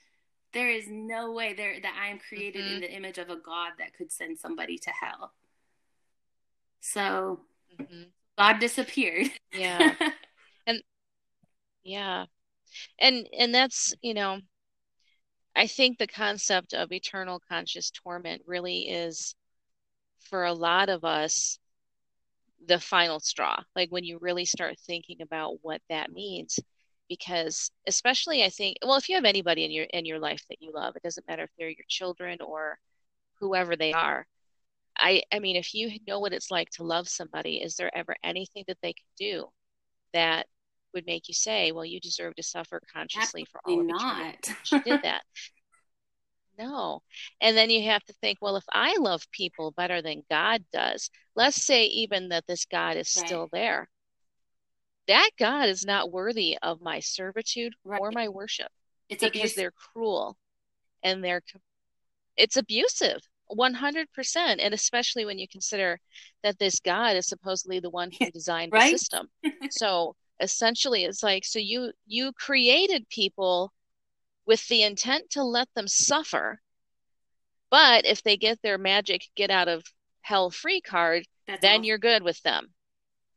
[0.53, 2.75] There is no way there that I am created mm-hmm.
[2.75, 5.33] in the image of a God that could send somebody to hell.
[6.81, 7.41] So
[7.79, 8.05] mm-hmm.
[8.39, 9.31] God disappeared.
[9.53, 9.95] yeah.
[10.67, 10.83] And
[11.83, 12.25] yeah.
[12.99, 14.39] And and that's, you know,
[15.55, 19.35] I think the concept of eternal conscious torment really is
[20.25, 21.59] for a lot of us
[22.67, 23.63] the final straw.
[23.77, 26.59] Like when you really start thinking about what that means
[27.09, 30.63] because especially I think well if you have anybody in your in your life that
[30.63, 32.79] you love, it doesn't matter if they're your children or
[33.41, 34.27] whoever they are,
[34.99, 38.17] I I mean, if you know what it's like to love somebody, is there ever
[38.25, 39.49] anything that they can do
[40.13, 40.47] that
[40.95, 44.57] would make you say, "Well, you deserve to suffer consciously Absolutely for all of not.
[44.63, 45.25] She did that.
[46.59, 47.03] No.
[47.41, 51.11] And then you have to think, well, if I love people better than God does,
[51.35, 53.27] let's say even that this God is right.
[53.27, 53.89] still there.
[55.07, 58.01] That God is not worthy of my servitude right.
[58.01, 58.71] or my worship
[59.09, 59.55] it's because abuse.
[59.55, 60.37] they're cruel
[61.03, 61.43] and they're
[62.37, 63.21] it's abusive
[63.55, 66.01] 100% and especially when you consider
[66.43, 68.93] that this god is supposedly the one who designed right?
[68.93, 69.29] the system
[69.71, 73.73] so essentially it's like so you you created people
[74.47, 76.61] with the intent to let them suffer
[77.71, 79.85] but if they get their magic get out of
[80.23, 81.85] hell free card That's then awesome.
[81.85, 82.69] you're good with them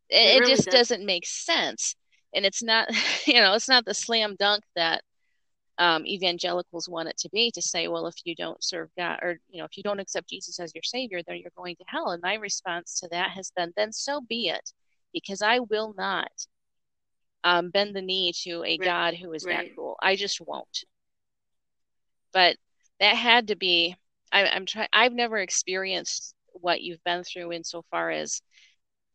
[0.09, 0.73] it, it, it really just does.
[0.73, 1.95] doesn't make sense
[2.33, 2.89] and it's not
[3.25, 5.01] you know it's not the slam dunk that
[5.79, 9.39] um, evangelicals want it to be to say, well, if you don't serve God or,
[9.49, 12.11] you know, if you don't accept Jesus as your savior, then you're going to hell.
[12.11, 14.73] And my response to that has been, then so be it,
[15.13, 16.31] because I will not
[17.43, 18.81] um, bend the knee to a right.
[18.81, 19.67] God who is right.
[19.67, 19.97] that cruel.
[20.01, 20.83] I just won't.
[22.33, 22.57] But
[22.99, 23.95] that had to be,
[24.31, 28.41] I, I'm trying, I've never experienced what you've been through insofar as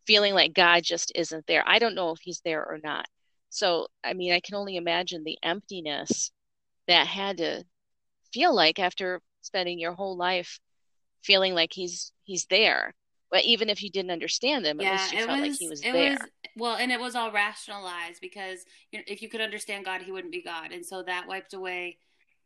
[0.06, 1.64] feeling like God just isn't there.
[1.66, 3.06] I don't know if he's there or not.
[3.50, 6.30] So, I mean, I can only imagine the emptiness
[6.88, 7.64] that had to
[8.32, 10.58] feel like after spending your whole life
[11.22, 12.94] feeling like he's he's there
[13.32, 16.10] but even if you didn't understand him, yeah, it felt was, like he was there.
[16.10, 16.18] Was,
[16.54, 20.32] well, and it was all rationalized because you if you could understand God, he wouldn't
[20.32, 21.96] be God, and so that wiped away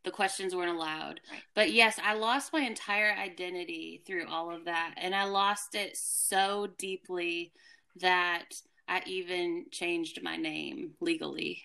[0.07, 1.21] the questions weren't allowed.
[1.55, 5.97] But yes, I lost my entire identity through all of that, and I lost it
[5.97, 7.53] so deeply
[8.01, 8.55] that
[8.88, 11.64] I even changed my name legally.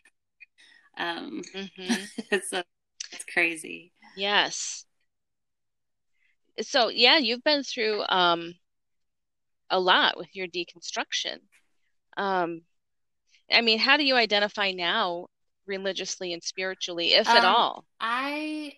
[0.98, 2.38] Um, mm-hmm.
[2.50, 2.64] so
[3.12, 3.94] it's crazy.
[4.18, 4.86] Yes.
[6.62, 8.56] So yeah, you've been through um,
[9.70, 11.38] a lot with your deconstruction.
[12.18, 12.62] Um,
[13.52, 15.28] I mean, how do you identify now,
[15.66, 17.86] religiously and spiritually, if um, at all?
[18.00, 18.74] I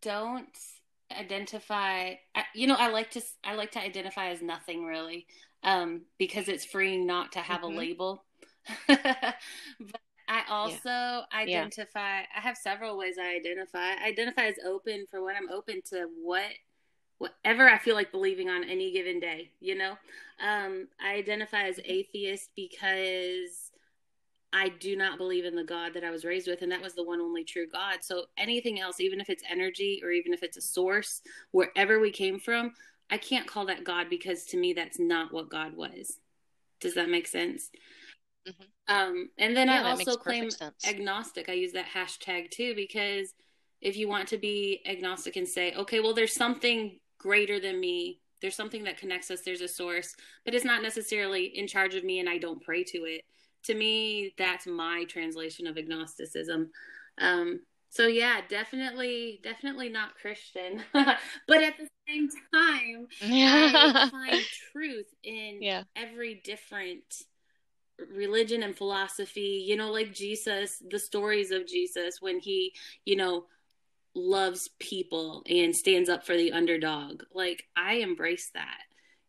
[0.00, 0.56] don't
[1.10, 2.14] identify.
[2.54, 5.26] You know, I like to I like to identify as nothing really,
[5.62, 7.74] um, because it's freeing not to have mm-hmm.
[7.74, 8.24] a label.
[8.88, 11.24] but I also yeah.
[11.34, 12.20] identify.
[12.20, 12.26] Yeah.
[12.36, 13.94] I have several ways I identify.
[14.02, 16.50] I identify as open for what I'm open to what,
[17.18, 19.50] whatever I feel like believing on any given day.
[19.60, 19.92] You know,
[20.42, 21.90] um, I identify as mm-hmm.
[21.90, 23.71] atheist because
[24.52, 26.94] I do not believe in the God that I was raised with, and that was
[26.94, 27.98] the one only true God.
[28.02, 32.10] So anything else, even if it's energy or even if it's a source, wherever we
[32.10, 32.72] came from,
[33.10, 36.18] I can't call that God because to me that's not what God was.
[36.80, 37.70] Does that make sense?
[38.46, 38.94] Mm-hmm.
[38.94, 40.48] Um, and then yeah, I also claim
[40.86, 41.48] agnostic.
[41.48, 43.34] I use that hashtag too because
[43.80, 48.18] if you want to be agnostic and say, okay, well, there's something greater than me
[48.40, 52.04] there's something that connects us there's a source but it's not necessarily in charge of
[52.04, 53.24] me and i don't pray to it
[53.64, 56.70] to me that's my translation of agnosticism
[57.18, 63.70] um, so yeah definitely definitely not christian but at the same time yeah.
[63.74, 65.82] i find truth in yeah.
[65.96, 67.22] every different
[68.14, 72.72] religion and philosophy you know like jesus the stories of jesus when he
[73.04, 73.44] you know
[74.14, 78.80] loves people and stands up for the underdog like i embrace that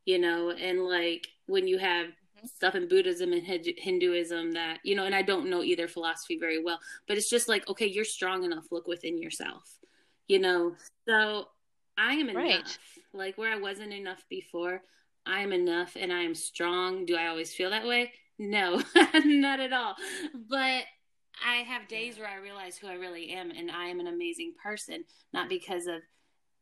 [0.05, 2.07] you know and like when you have.
[2.45, 3.43] Stuff in buddhism and
[3.77, 7.47] hinduism that you know and i don't know either philosophy very well but it's just
[7.47, 9.79] like okay you're strong enough look within yourself
[10.27, 10.73] you know
[11.07, 11.47] so
[11.97, 12.77] i am enough right.
[13.13, 14.81] like where i wasn't enough before
[15.25, 18.81] i am enough and i am strong do i always feel that way no,
[19.25, 19.95] not at all.
[20.49, 20.83] But
[21.45, 24.53] I have days where I realize who I really am and I am an amazing
[24.61, 26.01] person, not because of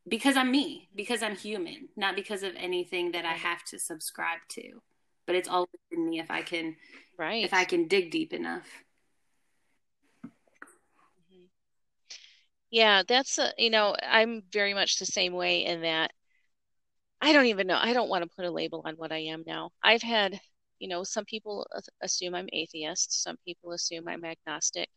[0.08, 4.40] because I'm me, because I'm human, not because of anything that I have to subscribe
[4.50, 4.82] to.
[5.26, 6.76] But it's all within me if I can
[7.18, 7.44] right.
[7.44, 8.66] if I can dig deep enough.
[10.26, 11.44] Mm-hmm.
[12.70, 16.12] Yeah, that's a, you know, I'm very much the same way in that
[17.20, 17.78] I don't even know.
[17.80, 19.70] I don't want to put a label on what I am now.
[19.82, 20.40] I've had
[20.82, 21.64] you know, some people
[22.00, 24.88] assume I'm atheist, some people assume I'm agnostic.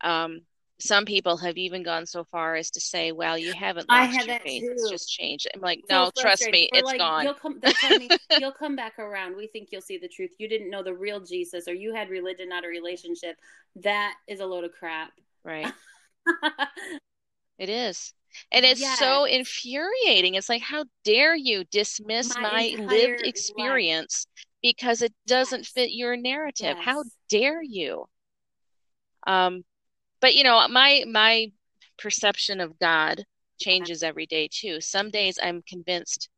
[0.00, 0.40] Um,
[0.78, 4.38] some people have even gone so far as to say, "Well, you haven't lost your
[4.40, 4.70] faith; too.
[4.72, 7.60] it's just changed." I'm like, "No, trust me, it's like, gone." You'll come,
[7.98, 8.08] me,
[8.40, 9.36] you'll come back around.
[9.36, 10.32] We think you'll see the truth.
[10.38, 13.36] You didn't know the real Jesus, or you had religion, not a relationship.
[13.76, 15.12] That is a load of crap.
[15.44, 15.72] Right.
[17.58, 18.12] it is.
[18.50, 18.98] And it's yes.
[18.98, 20.34] so infuriating.
[20.34, 25.68] It's like, how dare you dismiss my, my lived experience life because it doesn't yes.
[25.70, 26.76] fit your narrative.
[26.76, 26.84] Yes.
[26.84, 28.06] How dare you?
[29.26, 29.64] Um,
[30.22, 31.52] but you know, my my
[31.98, 33.22] perception of God
[33.60, 34.80] changes every day too.
[34.80, 36.30] Some days I'm convinced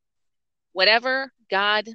[0.73, 1.89] whatever God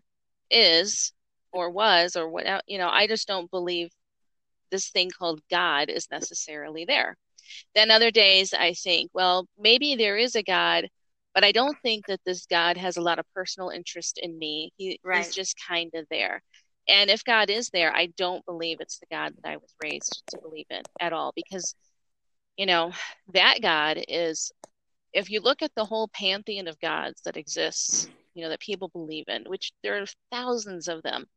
[0.50, 1.12] is
[1.52, 3.90] or was or what you know, I just don't believe
[4.72, 7.18] this thing called God is necessarily there.
[7.76, 10.88] Then other days I think, well, maybe there is a God,
[11.34, 14.72] but I don't think that this God has a lot of personal interest in me.
[14.78, 15.26] He, right.
[15.26, 16.44] He's just kind of there.
[16.90, 20.24] And if God is there, I don't believe it's the God that I was raised
[20.32, 21.76] to believe in at all because,
[22.58, 22.92] you know,
[23.34, 24.52] that God is,
[25.14, 28.90] if you look at the whole pantheon of gods that exists, you know, that people
[28.90, 31.28] believe in, which there are thousands of them,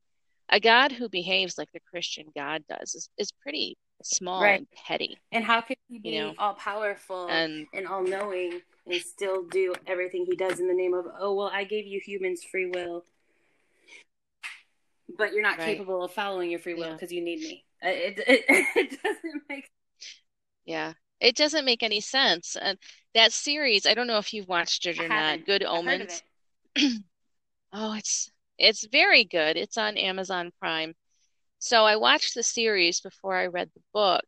[0.49, 4.59] a God who behaves like the Christian God does is, is pretty small right.
[4.59, 5.19] and petty.
[5.33, 6.35] And how can he be you know?
[6.39, 10.95] all powerful and, and all knowing and still do everything he does in the name
[10.95, 13.05] of, oh, well, I gave you humans free will,
[15.17, 15.77] but you're not right.
[15.77, 17.19] capable of following your free will because yeah.
[17.19, 17.65] you need me.
[17.85, 19.71] Uh, it, it, it doesn't make
[20.65, 20.93] Yeah.
[21.21, 22.57] It doesn't make any sense.
[22.61, 22.77] And
[23.15, 26.23] that series, I don't know if you've watched it or not, Good Omens.
[27.73, 29.57] oh, it's it's very good.
[29.57, 30.95] It's on Amazon Prime.
[31.59, 34.25] So I watched the series before I read the book,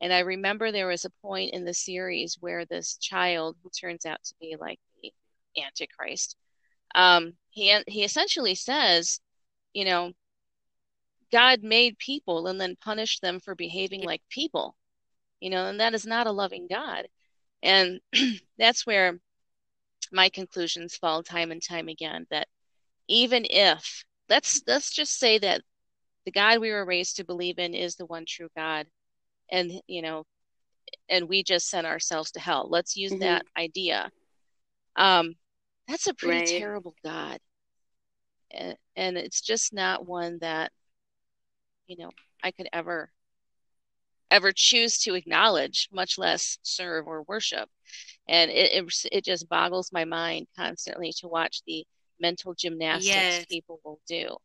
[0.00, 4.06] and I remember there was a point in the series where this child, who turns
[4.06, 5.12] out to be like the
[5.62, 6.36] Antichrist,
[6.94, 9.20] um, he he essentially says,
[9.74, 10.12] you know,
[11.32, 14.76] God made people and then punished them for behaving like people,
[15.40, 17.06] you know, and that is not a loving God,
[17.62, 18.00] and
[18.58, 19.18] that's where
[20.12, 22.26] my conclusions fall time and time again.
[22.30, 22.48] That
[23.08, 25.62] even if let's let's just say that
[26.24, 28.86] the God we were raised to believe in is the one true God
[29.50, 30.24] and you know
[31.08, 33.20] and we just sent ourselves to hell let's use mm-hmm.
[33.20, 34.10] that idea
[34.96, 35.34] um
[35.88, 36.60] that's a pretty right.
[36.60, 37.38] terrible god
[38.50, 40.72] and, and it's just not one that
[41.90, 42.10] you know
[42.42, 43.10] i could ever
[44.30, 47.68] ever choose to acknowledge much less serve or worship
[48.28, 51.84] and it, it, it just boggles my mind constantly to watch the
[52.20, 53.44] mental gymnastics yes.
[53.46, 54.36] people will do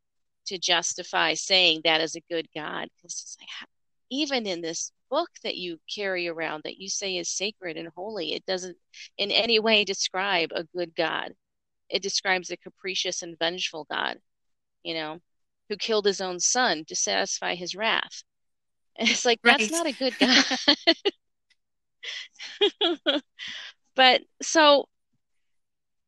[0.48, 3.70] to justify saying that is a good god because like
[4.10, 8.34] even in this book that you carry around that you say is sacred and holy,
[8.34, 8.78] it doesn't
[9.18, 11.34] in any way describe a good God.
[11.90, 14.18] It describes a capricious and vengeful God,
[14.84, 15.20] you know,
[15.70, 18.24] who killed his own son to satisfy his wrath.
[18.96, 19.58] And it's like, right.
[19.58, 20.44] that's not a good God.
[23.96, 24.86] but so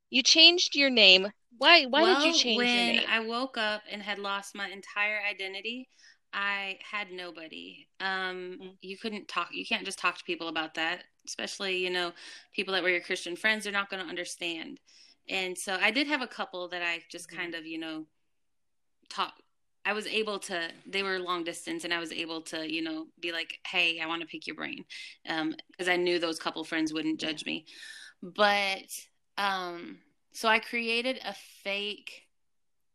[0.09, 1.27] you changed your name.
[1.57, 3.09] Why why well, did you change when your name?
[3.09, 5.89] I woke up and had lost my entire identity,
[6.33, 7.87] I had nobody.
[7.99, 8.67] Um, mm-hmm.
[8.81, 9.49] You couldn't talk.
[9.51, 12.11] You can't just talk to people about that, especially you know
[12.53, 13.63] people that were your Christian friends.
[13.63, 14.79] They're not going to understand.
[15.29, 17.39] And so I did have a couple that I just mm-hmm.
[17.39, 18.05] kind of you know
[19.09, 19.33] talk.
[19.87, 20.69] I was able to.
[20.85, 24.05] They were long distance, and I was able to you know be like, "Hey, I
[24.05, 24.83] want to pick your brain,"
[25.23, 27.65] because um, I knew those couple friends wouldn't judge me.
[28.21, 28.91] But
[29.37, 29.99] um,
[30.33, 31.33] so I created a
[31.63, 32.27] fake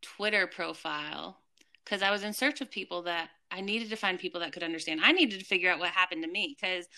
[0.03, 1.39] Twitter profile
[1.83, 4.63] because I was in search of people that I needed to find people that could
[4.63, 5.01] understand.
[5.03, 6.89] I needed to figure out what happened to me because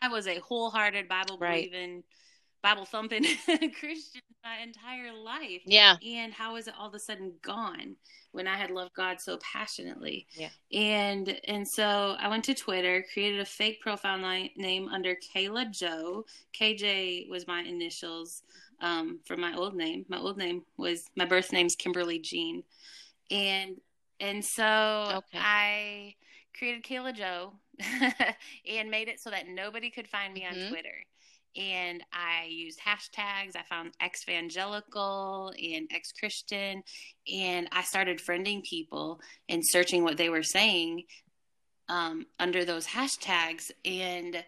[0.00, 2.04] I was a wholehearted Bible believing, right.
[2.62, 3.24] Bible thumping
[3.78, 5.62] Christian my entire life.
[5.64, 5.96] Yeah.
[6.04, 7.96] And how is it all of a sudden gone
[8.32, 10.26] when I had loved God so passionately?
[10.34, 10.48] Yeah.
[10.72, 14.18] And and so I went to Twitter, created a fake profile
[14.56, 16.24] name under Kayla Joe.
[16.58, 18.42] KJ was my initials
[18.80, 20.04] um, for my old name.
[20.08, 22.62] My old name was my birth name's Kimberly Jean.
[23.30, 23.80] And
[24.20, 24.64] and so
[25.16, 25.38] okay.
[25.38, 26.14] I
[26.56, 27.54] created Kayla Joe
[28.68, 30.64] and made it so that nobody could find me mm-hmm.
[30.64, 30.94] on Twitter.
[31.56, 33.56] And I used hashtags.
[33.56, 36.82] I found ex-evangelical and ex-Christian,
[37.32, 41.04] and I started friending people and searching what they were saying
[41.88, 43.70] um, under those hashtags.
[43.84, 44.42] And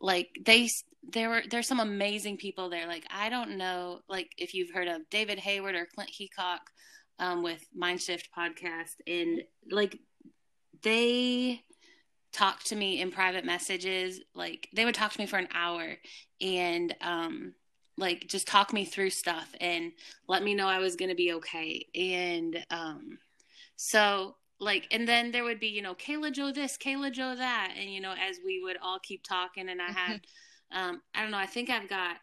[0.00, 0.68] like they,
[1.12, 2.86] there were there's some amazing people there.
[2.86, 6.58] Like I don't know, like if you've heard of David Hayward or Clint Heacock
[7.18, 9.96] um, with Mindshift podcast, and like
[10.82, 11.62] they
[12.32, 14.20] talk to me in private messages.
[14.34, 15.96] Like they would talk to me for an hour
[16.40, 17.54] and um,
[17.96, 19.92] like just talk me through stuff and
[20.28, 21.86] let me know I was going to be okay.
[21.94, 23.18] And um,
[23.76, 27.74] so like and then there would be you know Kayla Joe this, Kayla Joe that,
[27.78, 30.20] and you know as we would all keep talking, and I had
[30.72, 32.16] um, I don't know, I think I've got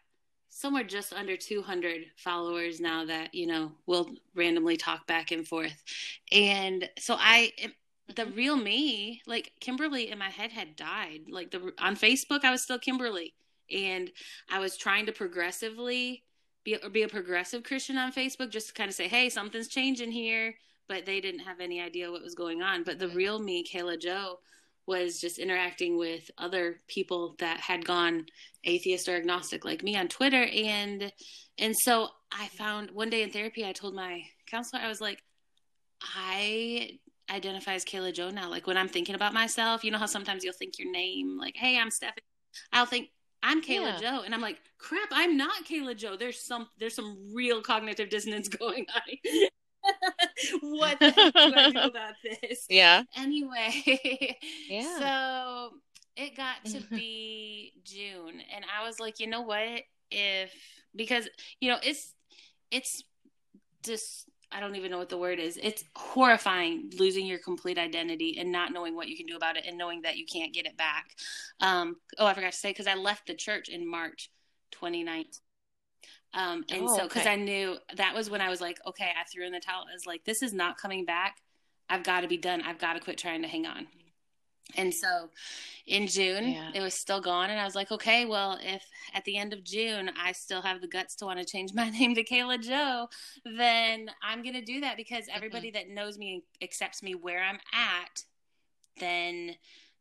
[0.56, 5.82] somewhere just under 200 followers now that you know will randomly talk back and forth
[6.32, 7.52] and so i
[8.14, 12.50] the real me like kimberly in my head had died like the on facebook i
[12.50, 13.34] was still kimberly
[13.70, 14.10] and
[14.50, 16.22] i was trying to progressively
[16.64, 20.12] be, be a progressive christian on facebook just to kind of say hey something's changing
[20.12, 20.54] here
[20.88, 24.00] but they didn't have any idea what was going on but the real me kayla
[24.00, 24.38] joe
[24.86, 28.24] was just interacting with other people that had gone
[28.64, 31.12] atheist or agnostic like me on Twitter and
[31.58, 35.22] and so I found one day in therapy I told my counselor I was like
[36.00, 36.98] I
[37.30, 40.44] identify as Kayla Joe now like when I'm thinking about myself you know how sometimes
[40.44, 42.22] you'll think your name like hey I'm Stephanie
[42.72, 43.08] I'll think
[43.42, 44.18] I'm Kayla yeah.
[44.18, 48.08] Joe and I'm like crap I'm not Kayla Joe there's some there's some real cognitive
[48.08, 49.48] dissonance going on
[50.60, 52.66] what do I do about this?
[52.68, 53.02] Yeah.
[53.16, 54.36] Anyway,
[54.68, 54.98] yeah.
[54.98, 55.76] So
[56.16, 59.82] it got to be June, and I was like, you know what?
[60.10, 60.52] If
[60.94, 61.28] because
[61.60, 62.14] you know it's
[62.70, 63.02] it's
[63.82, 65.58] just I don't even know what the word is.
[65.62, 69.66] It's horrifying losing your complete identity and not knowing what you can do about it
[69.66, 71.10] and knowing that you can't get it back.
[71.60, 74.30] Um, oh, I forgot to say because I left the church in March
[74.70, 75.26] 2019.
[76.32, 77.32] Um, and oh, so, because okay.
[77.32, 79.84] I knew that was when I was like, okay, I threw in the towel.
[79.90, 81.36] I was like, this is not coming back.
[81.90, 82.62] I've got to be done.
[82.62, 83.86] I've got to quit trying to hang on.
[84.74, 85.30] And so
[85.86, 86.70] in June, yeah.
[86.74, 87.50] it was still gone.
[87.50, 90.80] And I was like, okay, well, if at the end of June I still have
[90.80, 93.08] the guts to want to change my name to Kayla Joe,
[93.44, 95.88] then I'm going to do that because everybody mm-hmm.
[95.88, 98.24] that knows me accepts me where I'm at,
[98.98, 99.54] then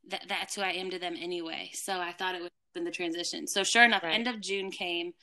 [0.09, 1.69] th- that's who I am to them anyway.
[1.73, 3.47] So I thought it would have been the transition.
[3.47, 4.13] So sure enough, right.
[4.13, 5.13] end of June came.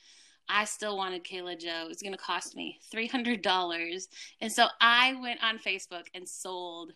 [0.49, 1.83] I still wanted Kayla Joe.
[1.85, 4.07] It was going to cost me $300.
[4.41, 6.91] And so I went on Facebook and sold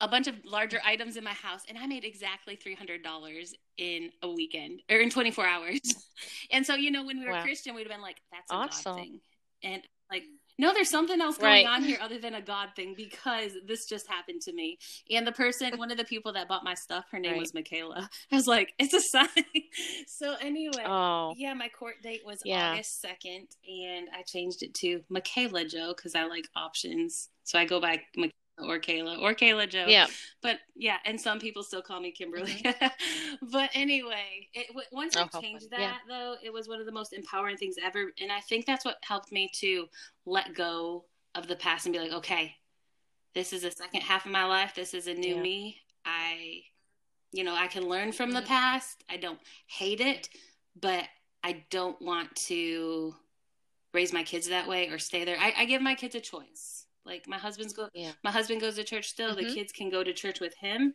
[0.00, 4.30] a bunch of larger items in my house and I made exactly $300 in a
[4.30, 5.80] weekend or in 24 hours.
[6.50, 7.42] and so, you know, when we were wow.
[7.42, 8.92] Christian, we'd have been like, that's a awesome.
[8.92, 9.20] God thing.
[9.62, 10.24] And like,
[10.58, 11.66] no, there's something else going right.
[11.66, 14.78] on here other than a God thing because this just happened to me.
[15.10, 17.40] And the person, one of the people that bought my stuff, her name right.
[17.40, 18.08] was Michaela.
[18.32, 19.28] I was like, it's a sign.
[20.06, 21.34] so anyway, oh.
[21.36, 22.72] yeah, my court date was yeah.
[22.72, 27.28] August 2nd, and I changed it to Michaela Joe because I like options.
[27.44, 29.86] So I go by Michaela or Kayla or Kayla Joe.
[29.86, 30.06] Yeah.
[30.42, 32.52] But yeah, and some people still call me Kimberly.
[32.52, 33.46] Mm-hmm.
[33.52, 35.96] but anyway, it, once oh, I changed that yeah.
[36.08, 38.96] though, it was one of the most empowering things ever, and I think that's what
[39.02, 39.86] helped me to
[40.24, 41.04] let go
[41.34, 42.54] of the past and be like, okay,
[43.34, 44.74] this is the second half of my life.
[44.74, 45.42] This is a new yeah.
[45.42, 45.76] me.
[46.04, 46.62] I,
[47.32, 48.48] you know, I can learn from the mm-hmm.
[48.48, 49.04] past.
[49.10, 50.30] I don't hate it,
[50.80, 51.04] but
[51.44, 53.14] I don't want to
[53.92, 55.36] raise my kids that way or stay there.
[55.38, 56.75] I, I give my kids a choice
[57.06, 58.12] like my husband's go yeah.
[58.24, 59.34] my husband goes to church still.
[59.34, 59.46] Mm-hmm.
[59.46, 60.94] The kids can go to church with him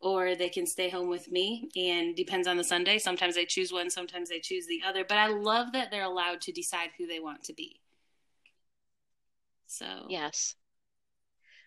[0.00, 2.98] or they can stay home with me and depends on the Sunday.
[2.98, 6.40] Sometimes they choose one, sometimes they choose the other, but I love that they're allowed
[6.42, 7.80] to decide who they want to be.
[9.66, 10.54] So, yes.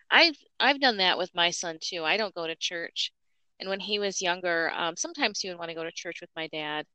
[0.09, 2.03] I've I've done that with my son too.
[2.03, 3.11] I don't go to church.
[3.59, 6.31] And when he was younger, um, sometimes he would want to go to church with
[6.35, 6.85] my dad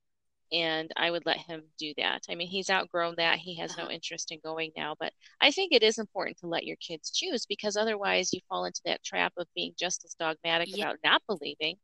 [0.53, 2.23] and I would let him do that.
[2.31, 3.39] I mean, he's outgrown that.
[3.39, 3.93] He has no uh-huh.
[3.93, 7.47] interest in going now, but I think it is important to let your kids choose
[7.47, 10.85] because otherwise you fall into that trap of being just as dogmatic yeah.
[10.85, 11.77] about not believing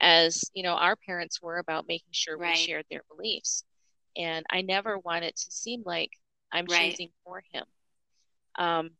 [0.00, 2.56] as, you know, our parents were about making sure right.
[2.56, 3.64] we shared their beliefs.
[4.16, 6.10] And I never want it to seem like
[6.52, 6.90] I'm right.
[6.90, 7.64] choosing for him.
[8.58, 8.90] Um,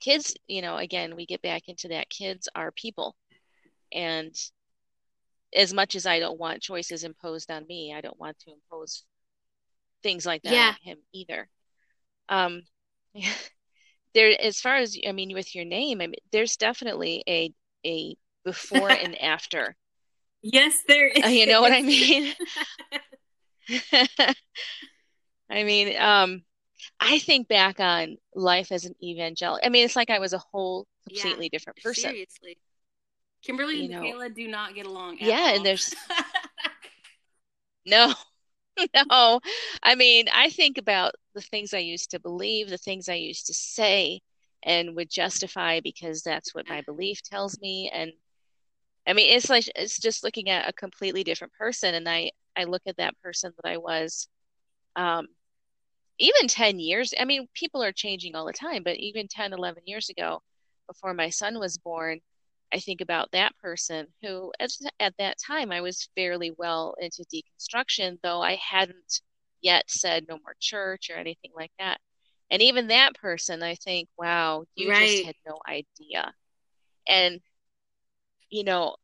[0.00, 2.08] kids, you know, again, we get back into that.
[2.08, 3.14] Kids are people.
[3.92, 4.34] And
[5.54, 9.04] as much as I don't want choices imposed on me, I don't want to impose
[10.02, 10.68] things like that yeah.
[10.68, 11.48] on him either.
[12.28, 12.62] Um,
[14.14, 17.52] there, as far as I mean, with your name, I mean, there's definitely a
[17.86, 19.76] a before and after.
[20.42, 21.24] Yes, there is.
[21.24, 22.34] Uh, you know what I mean?
[25.50, 26.42] I mean, um,
[27.00, 29.60] I think back on life as an evangelical.
[29.64, 32.10] I mean, it's like I was a whole completely yeah, different person.
[32.10, 32.58] Seriously.
[33.44, 35.18] Kimberly you and Michaela do not get along.
[35.20, 35.56] yeah, all.
[35.56, 35.94] and there's
[37.86, 38.14] no,
[39.10, 39.40] no.
[39.82, 43.46] I mean, I think about the things I used to believe, the things I used
[43.46, 44.20] to say,
[44.62, 47.90] and would justify because that's what my belief tells me.
[47.92, 48.12] And
[49.06, 52.64] I mean, it's like it's just looking at a completely different person, and I I
[52.64, 54.28] look at that person that I was,
[54.96, 55.26] um,
[56.18, 57.12] even 10 years.
[57.18, 60.42] I mean, people are changing all the time, but even 10, 11 years ago,
[60.86, 62.20] before my son was born,
[62.72, 67.24] I think about that person who, at, at that time, I was fairly well into
[67.32, 69.20] deconstruction, though I hadn't
[69.60, 71.98] yet said no more church or anything like that.
[72.50, 75.08] And even that person, I think, wow, you right.
[75.08, 76.32] just had no idea.
[77.08, 77.40] And,
[78.50, 78.96] you know,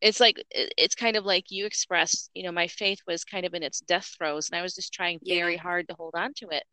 [0.00, 3.54] it's like, it's kind of like you expressed, you know, my faith was kind of
[3.54, 5.62] in its death throes, and I was just trying very yeah.
[5.62, 6.64] hard to hold on to it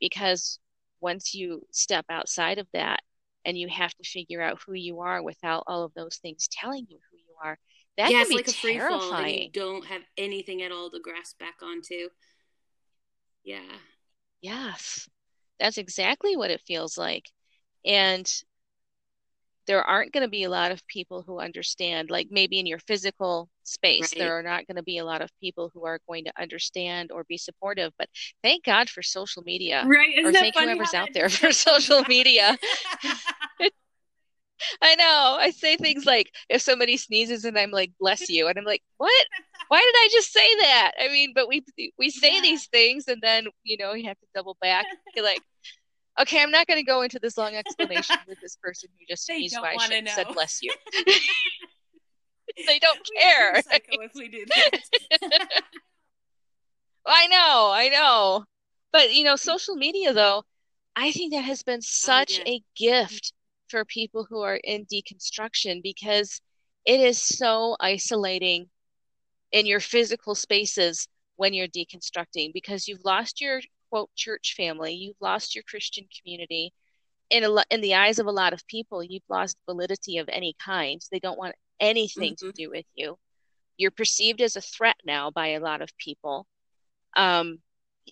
[0.00, 0.58] because
[1.00, 3.00] once you step outside of that,
[3.44, 6.86] and you have to figure out who you are without all of those things telling
[6.88, 7.58] you who you are.
[7.96, 9.42] That yeah, can be like terrifying.
[9.42, 12.08] you don't have anything at all to grasp back onto.
[13.44, 13.76] Yeah.
[14.40, 15.08] Yes.
[15.58, 17.24] That's exactly what it feels like.
[17.84, 18.30] And
[19.70, 22.80] there aren't going to be a lot of people who understand like maybe in your
[22.80, 24.18] physical space right.
[24.18, 27.12] there are not going to be a lot of people who are going to understand
[27.12, 28.08] or be supportive but
[28.42, 32.58] thank god for social media right Isn't or thank whoever's out there for social media
[34.82, 35.38] I know.
[35.40, 38.46] I say things like if somebody sneezes and I'm like, bless you.
[38.46, 39.26] And I'm like, what?
[39.68, 40.92] Why did I just say that?
[41.00, 41.64] I mean, but we
[41.98, 42.40] we say yeah.
[42.42, 44.84] these things and then, you know, you have to double back.
[45.16, 45.40] You're like,
[46.20, 49.24] Okay, I'm not going to go into this long explanation with this person who just
[49.24, 50.72] sneezed why I said bless you.
[52.66, 53.56] they don't care.
[53.56, 54.80] if we do that.
[57.06, 58.44] I know, I know.
[58.92, 60.42] But you know, social media though,
[60.94, 62.54] I think that has been oh, such oh, yeah.
[62.54, 63.32] a gift
[63.68, 66.40] for people who are in deconstruction because
[66.84, 68.68] it is so isolating
[69.52, 73.60] in your physical spaces when you're deconstructing because you've lost your
[73.90, 76.72] quote church family you've lost your christian community
[77.30, 80.54] in a, in the eyes of a lot of people you've lost validity of any
[80.64, 82.46] kind they don't want anything mm-hmm.
[82.46, 83.16] to do with you
[83.76, 86.46] you're perceived as a threat now by a lot of people
[87.16, 87.58] um,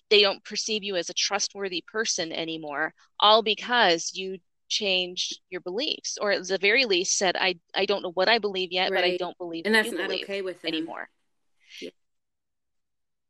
[0.09, 6.17] they don't perceive you as a trustworthy person anymore all because you changed your beliefs
[6.21, 9.01] or at the very least said i i don't know what i believe yet right.
[9.01, 10.73] but i don't believe and that's not okay with them.
[10.73, 11.09] anymore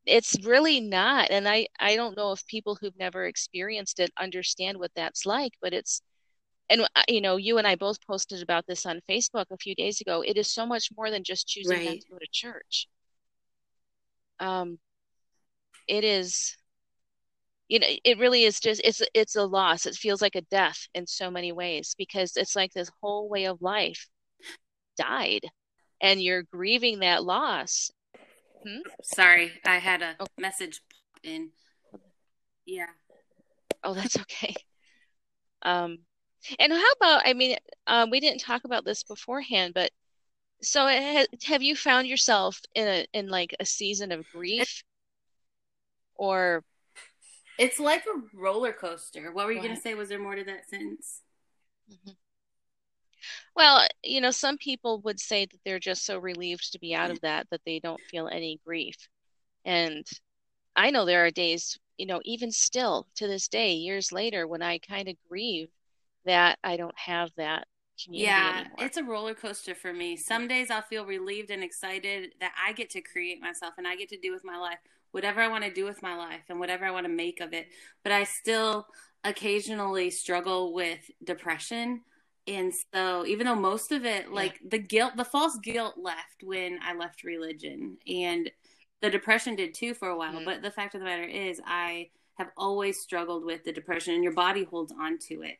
[0.10, 4.78] it's really not and i i don't know if people who've never experienced it understand
[4.78, 6.02] what that's like but it's
[6.70, 9.76] and uh, you know you and i both posted about this on facebook a few
[9.76, 11.86] days ago it is so much more than just choosing right.
[11.86, 12.88] not to go to church
[14.40, 14.80] um
[15.88, 16.58] it is
[17.68, 20.88] you know it really is just it's it's a loss it feels like a death
[20.96, 24.08] in so many ways because it's like this whole way of life
[24.98, 25.46] died
[26.02, 27.92] and you're grieving that loss
[28.66, 28.80] Hmm?
[29.04, 30.26] Sorry, I had a oh.
[30.38, 31.50] message pop in.
[32.66, 32.90] Yeah.
[33.84, 34.54] Oh, that's okay.
[35.62, 36.00] Um,
[36.60, 37.24] and how about?
[37.26, 37.58] I mean,
[37.88, 39.92] um, we didn't talk about this beforehand, but
[40.62, 44.84] so ha- have you found yourself in a in like a season of grief,
[46.16, 46.64] or?
[47.58, 49.34] It's like a roller coaster.
[49.34, 49.94] What were you going to say?
[49.94, 51.24] Was there more to that sentence?
[51.92, 52.12] Mm-hmm.
[53.60, 57.08] Well, you know, some people would say that they're just so relieved to be out
[57.08, 57.12] mm-hmm.
[57.12, 58.96] of that that they don't feel any grief.
[59.66, 60.08] And
[60.78, 64.62] I know there are days, you know, even still to this day, years later, when
[64.62, 65.68] I kind of grieve
[66.24, 67.68] that I don't have that
[68.08, 68.76] yeah, anymore.
[68.80, 70.16] it's a roller coaster for me.
[70.16, 73.98] Some days I'll feel relieved and excited that I get to create myself and I
[73.98, 74.78] get to do with my life
[75.12, 77.52] whatever I want to do with my life and whatever I want to make of
[77.52, 77.68] it.
[78.04, 78.88] But I still
[79.26, 82.04] occasionally struggle with depression
[82.50, 86.80] and so even though most of it like the guilt the false guilt left when
[86.84, 87.98] i left religion.
[88.08, 88.52] And
[89.02, 90.34] the depression did too for a while.
[90.34, 90.46] Mm-hmm.
[90.46, 94.24] but the fact of the matter is i have always struggled with the depression and
[94.24, 95.60] your body holds on to it.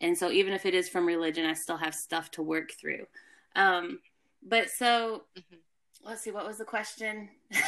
[0.00, 3.06] And so even if it is from religion i still have stuff to work through.
[3.54, 4.00] Um
[4.46, 5.56] but so mm-hmm.
[6.04, 7.30] let's see what was the question?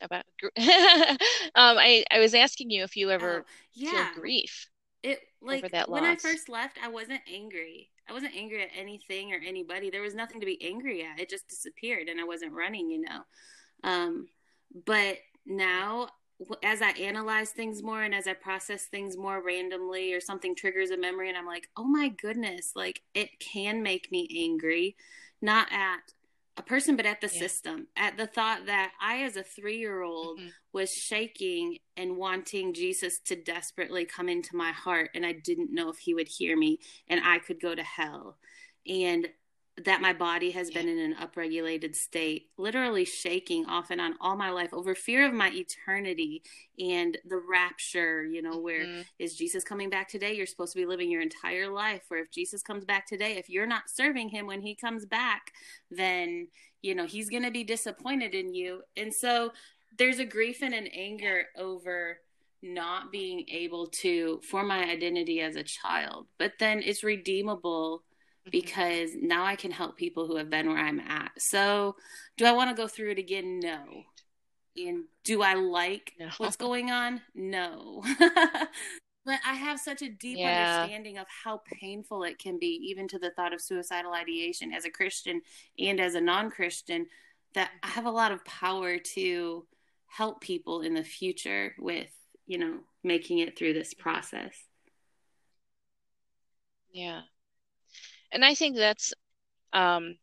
[0.00, 0.24] About
[0.56, 3.90] um I I was asking you if you ever Oh, yeah.
[4.12, 4.68] feel grief
[5.04, 7.90] It like when I first left, I wasn't angry.
[8.08, 9.90] I wasn't angry at anything or anybody.
[9.90, 11.20] There was nothing to be angry at.
[11.20, 13.20] It just disappeared and I wasn't running, you know.
[13.84, 14.28] Um,
[14.86, 16.08] but now,
[16.62, 20.88] as I analyze things more and as I process things more randomly, or something triggers
[20.88, 24.96] a memory, and I'm like, oh my goodness, like it can make me angry,
[25.42, 26.00] not at
[26.56, 27.38] a person, but at the Yeah.
[27.40, 32.16] system, at the thought that I, as a three year old, hmm was shaking and
[32.16, 36.26] wanting Jesus to desperately come into my heart, and I didn't know if he would
[36.26, 38.38] hear me and I could go to hell.
[38.84, 39.28] And
[39.82, 44.36] that my body has been in an upregulated state, literally shaking off and on all
[44.36, 46.42] my life over fear of my eternity
[46.78, 50.34] and the rapture, you know, where hmm is Jesus coming back today?
[50.34, 52.02] You're supposed to be living your entire life.
[52.08, 55.52] Where if Jesus comes back today, if you're not serving him when he comes back,
[55.90, 56.48] then,
[56.82, 58.82] you know, he's going to be disappointed in you.
[58.96, 59.52] And so
[59.98, 62.18] there's a grief and an anger over
[62.62, 66.26] not being able to form my identity as a child.
[66.38, 68.02] But then it's redeemable
[68.46, 68.50] Mm-hmm.
[68.50, 71.32] because now I can help people who have been where I'm at.
[71.38, 71.96] So,
[72.36, 73.58] do I want to go through it again?
[73.58, 74.04] No.
[74.76, 76.28] And do I like No.
[76.36, 77.22] what's going on?
[77.34, 78.02] No.
[78.18, 80.80] but I have such a deep Yeah.
[80.82, 84.84] understanding of how painful it can be, even to the thought of suicidal ideation as
[84.84, 85.40] a Christian
[85.78, 87.06] and as a non Christian,
[87.54, 89.64] that I have a lot of power to
[90.06, 92.10] help people in the future with,
[92.46, 94.54] you know, making it through this process.
[96.92, 97.22] Yeah.
[98.34, 99.14] And I think that's
[99.72, 100.16] um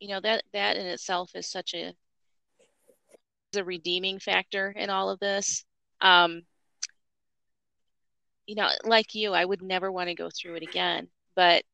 [0.00, 1.92] you know that that in itself is such a
[3.56, 5.64] a redeeming factor in all of this.
[6.00, 6.42] Um,
[8.46, 11.64] you know, like you, I would never want to go through it again, but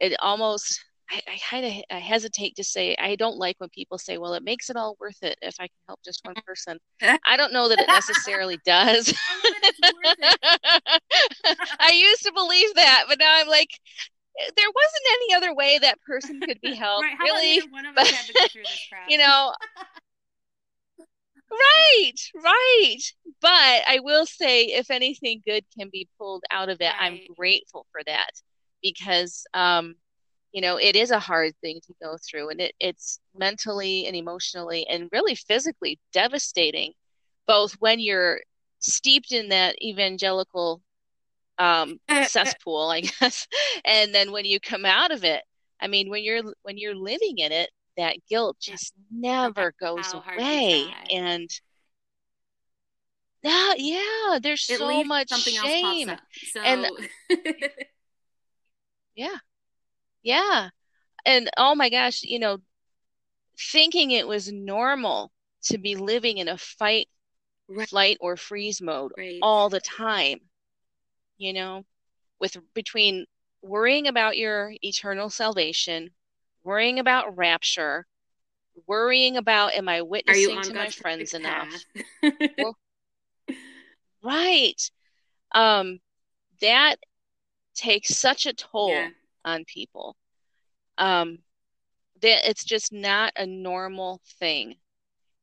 [0.00, 3.98] it almost I, I kind of I hesitate to say I don't like when people
[3.98, 6.78] say, well, it makes it all worth it if I can help just one person.
[7.26, 9.06] I don't know that it necessarily does.
[9.06, 11.58] But it's worth it.
[11.80, 13.70] I used to believe that, but now I'm like,
[14.56, 17.16] there wasn't any other way that person could be helped, Right.
[17.20, 17.58] Really.
[17.60, 19.08] neither one of us had to go through this crap?
[19.08, 19.52] You know,
[21.50, 22.96] right, right.
[23.40, 27.86] But I will say, if anything good can be pulled out of it, I'm grateful
[27.92, 28.30] for that
[28.82, 29.96] because, um,
[30.52, 34.16] you know, it is a hard thing to go through, and it, it's mentally and
[34.16, 36.92] emotionally and really physically devastating,
[37.46, 38.40] both when you're
[38.80, 40.80] steeped in that evangelical
[41.58, 43.46] um, cesspool, I guess,
[43.84, 45.42] and then when you come out of it,
[45.80, 50.20] I mean, when you're when you're living in it, that guilt just never goes how
[50.20, 51.50] hard you away, and
[53.42, 56.10] yeah, yeah, there's At so much shame.
[56.52, 56.86] So and
[59.14, 59.36] yeah,
[60.22, 60.70] yeah,
[61.24, 62.58] and oh my gosh, you know,
[63.58, 65.30] thinking it was normal
[65.64, 67.08] to be living in a fight,
[67.68, 69.38] right, flight, or freeze mode right.
[69.42, 70.38] all the time,
[71.38, 71.84] you know,
[72.40, 73.26] with between
[73.62, 76.10] worrying about your eternal salvation,
[76.64, 78.06] worrying about rapture,
[78.86, 81.86] worrying about am I witnessing to my friends enough?
[82.58, 82.76] Well,
[84.22, 84.90] right.
[85.52, 86.00] Um,
[86.60, 86.96] that
[87.74, 88.54] takes such a Yeah.
[88.54, 89.12] toll
[89.44, 90.16] on people.
[90.98, 91.38] Um,
[92.22, 94.76] that it's just not a normal thing.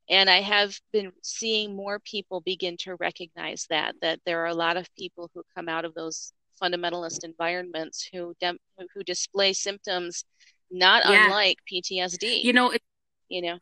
[0.09, 4.53] And I have been seeing more people begin to recognize that, that there are a
[4.53, 6.31] lot of people who come out of those
[6.61, 8.57] fundamentalist environments who dem
[8.93, 10.23] who display symptoms
[10.71, 11.25] not Yeah.
[11.25, 12.81] unlike You PTSD, know, it,
[13.29, 13.59] you know,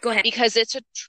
[0.00, 0.24] go ahead.
[0.24, 1.08] because it's a tr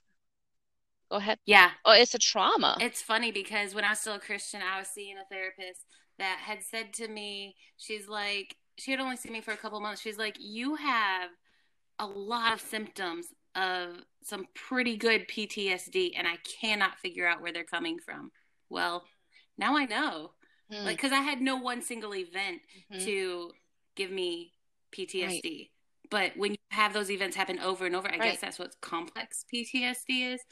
[1.10, 1.38] go ahead.
[1.46, 1.70] Yeah.
[1.84, 2.76] Oh, it's a trauma.
[2.80, 5.84] It's funny because when I was still a Christian, I was seeing a therapist
[6.18, 9.80] that had said to me, she's like, she had only seen me for a couple
[9.80, 10.00] months.
[10.00, 11.30] She's like, you have
[11.98, 13.26] a lot of symptoms
[13.56, 18.30] of some pretty good PTSD, and I cannot figure out where they're coming from.
[18.68, 19.04] Well,
[19.56, 20.32] now I know.
[20.70, 20.84] Hmm.
[20.84, 23.04] Like, because I had no one single event Mhm.
[23.04, 23.52] to
[23.94, 25.08] give me Right.
[25.08, 25.70] PTSD.
[26.10, 28.22] But when you have those events happen over and over, I Right.
[28.32, 30.44] guess that's what complex PTSD is.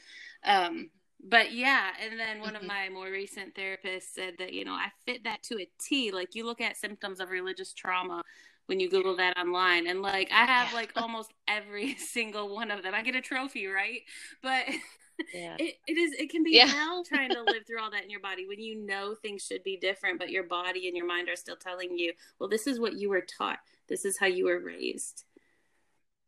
[0.43, 0.91] Um,
[1.21, 2.67] but yeah, and then one of Mhm.
[2.67, 6.11] my more recent therapists said that, you know, I fit that to a T.
[6.11, 8.23] Like you look at symptoms of religious trauma
[8.67, 10.75] when you Google that online, and like I have Yeah.
[10.75, 12.95] like almost every single one of them.
[12.95, 14.01] I get a trophy, right?
[14.43, 14.65] But
[15.33, 15.59] Yeah.
[15.59, 16.67] it, it is it can be Yeah.
[16.67, 19.63] hell trying to live through all that in your body when you know things should
[19.65, 22.81] be different, but your body and your mind are still telling you, well, this is
[22.81, 23.59] what you were taught.
[23.89, 25.25] This is how you were raised.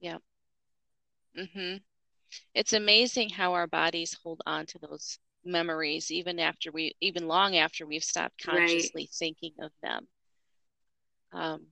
[0.01, 0.19] Yeah.
[1.37, 1.77] Hmm
[2.55, 7.57] It's amazing how our bodies hold on to those memories even after we, even long
[7.57, 8.93] after we've stopped Right.
[8.93, 10.09] consciously thinking of them.
[11.33, 11.67] Um,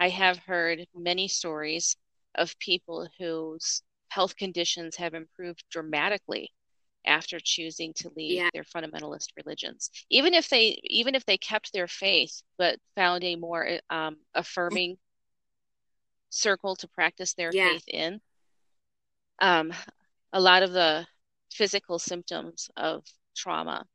[0.00, 1.96] I have heard many stories
[2.34, 6.52] of people whose health conditions have improved dramatically
[7.04, 8.50] after choosing to leave Yeah.
[8.52, 9.90] their fundamentalist religions.
[10.10, 14.98] Even if they even if they kept their faith but found a more um, affirming
[16.30, 17.72] circle to practice their Yeah.
[17.72, 18.20] faith in,
[19.40, 19.72] um,
[20.32, 21.06] a lot of the
[21.50, 23.86] physical symptoms of trauma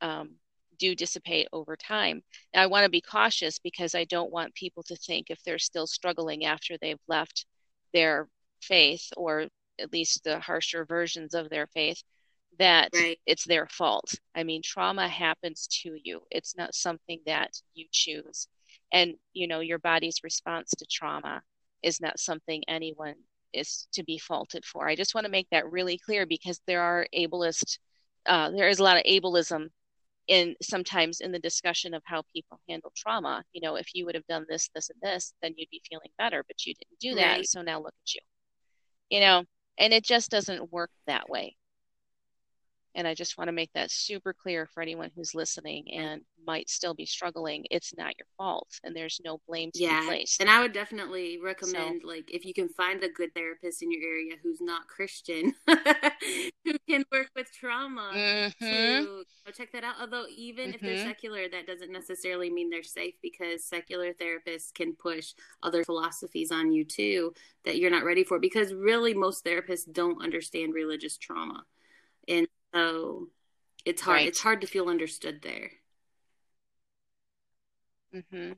[0.00, 0.36] um,
[0.80, 2.22] do dissipate over time.
[2.54, 5.58] Now, I want to be cautious because I don't want people to think if they're
[5.58, 7.46] still struggling after they've left
[7.92, 8.28] their
[8.62, 9.46] faith or
[9.80, 12.02] at least the harsher versions of their faith
[12.58, 13.18] that Right.
[13.26, 14.14] it's their fault.
[14.34, 16.22] I mean, trauma happens to you.
[16.30, 18.48] It's not something that you choose.
[18.92, 21.42] And, you know, your body's response to trauma
[21.82, 23.14] is not something anyone
[23.52, 24.88] is to be faulted for.
[24.88, 27.78] I just want to make that really clear because there are ableist,
[28.26, 29.68] uh, there is a lot of ableism
[30.30, 33.42] in sometimes in the discussion of how people handle trauma.
[33.52, 36.10] You know, if you would have done this, this, and this, then you'd be feeling
[36.18, 37.38] better, but you didn't do that.
[37.38, 37.48] Right.
[37.48, 38.20] So now look at you.
[39.10, 39.44] You know,
[39.76, 41.56] and it just doesn't work that way.
[42.94, 46.68] And I just want to make that super clear for anyone who's listening and might
[46.68, 47.64] still be struggling.
[47.70, 50.04] It's not your fault, and there's no blame to be Yeah.
[50.04, 50.40] placed.
[50.40, 54.02] And I would definitely recommend, like, if you can find a good therapist in your
[54.02, 55.54] area who's not Christian,
[56.64, 58.22] who can work with trauma,
[58.62, 58.68] Mhm.
[58.68, 59.96] to go check that out.
[60.00, 61.02] Although, even if they're Mhm.
[61.02, 66.72] secular, that doesn't necessarily mean they're safe because secular therapists can push other philosophies on
[66.72, 67.32] you too
[67.64, 68.38] that you're not ready for.
[68.38, 71.64] Because really, most therapists don't understand religious trauma,
[72.28, 73.28] and so
[73.84, 74.18] it's hard.
[74.18, 74.28] Right.
[74.28, 75.70] It's hard to feel understood there.
[78.12, 78.52] hmm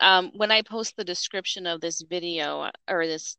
[0.00, 3.36] Um, when I post the description of this video or this,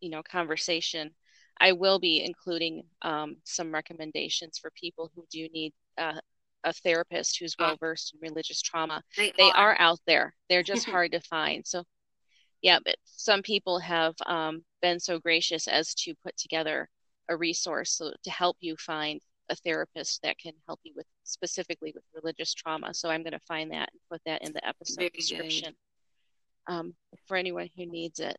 [0.00, 1.14] you know, conversation,
[1.60, 6.20] I will be including um, some recommendations for people who do need uh,
[6.64, 7.68] a therapist who's Ah.
[7.68, 9.02] well versed in religious trauma.
[9.16, 10.34] They, They are out there.
[10.48, 11.66] They're just hard to find.
[11.66, 11.84] So,
[12.62, 16.88] yeah, but some people have um, been so gracious as to put together
[17.28, 21.92] a resource so to help you find a therapist that can help you with specifically
[21.94, 22.92] with religious trauma.
[22.94, 25.74] So I'm going to find that and put that in the episode Very description
[26.66, 26.94] um,
[27.26, 28.36] for anyone who needs it.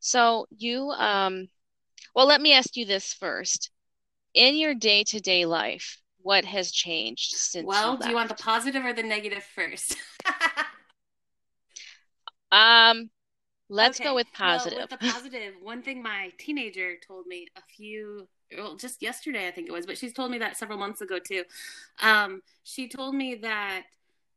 [0.00, 1.48] So you, um,
[2.14, 3.70] well, let me ask you this first.
[4.34, 8.84] In your day-to-day life, what has changed since Well, you do you want the positive
[8.84, 9.96] or the negative first?
[12.52, 13.10] Um,
[13.68, 14.08] let's Okay.
[14.08, 14.78] go with Well, positive.
[14.80, 19.50] with the positive, one thing my teenager told me a few, well, just yesterday, I
[19.50, 21.44] think it was, but she's told me that several months ago too.
[22.02, 23.82] Um, she told me that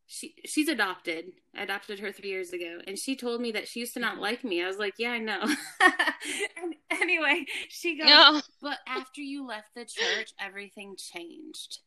[0.07, 1.32] she she's adopted.
[1.55, 4.20] I adopted her three years ago, and she told me that she used to not
[4.20, 4.64] like me.
[4.64, 5.41] I was like, yeah, I know.
[6.61, 8.41] and anyway, she goes, No.
[8.61, 11.80] but after you left the church, everything changed.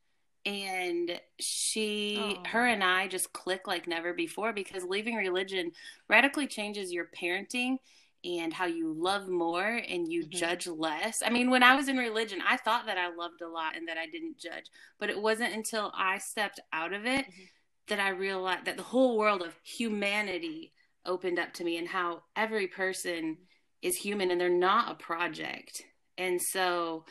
[0.45, 5.73] And she, her and I just click like never before because leaving religion
[6.09, 7.79] radically changes your parenting
[8.27, 10.31] and how you love more and you Mhm.
[10.31, 11.23] judge less.
[11.23, 13.87] I mean, when I was in religion, I thought that I loved a lot and
[13.89, 14.67] that I didn't judge,
[14.99, 17.49] but it wasn't until I stepped out of it Mhm.
[17.87, 20.73] that I realized that the whole world of humanity
[21.05, 23.39] opened up to me and how every person
[23.81, 25.83] is human and they're not a project.
[26.19, 27.05] And so,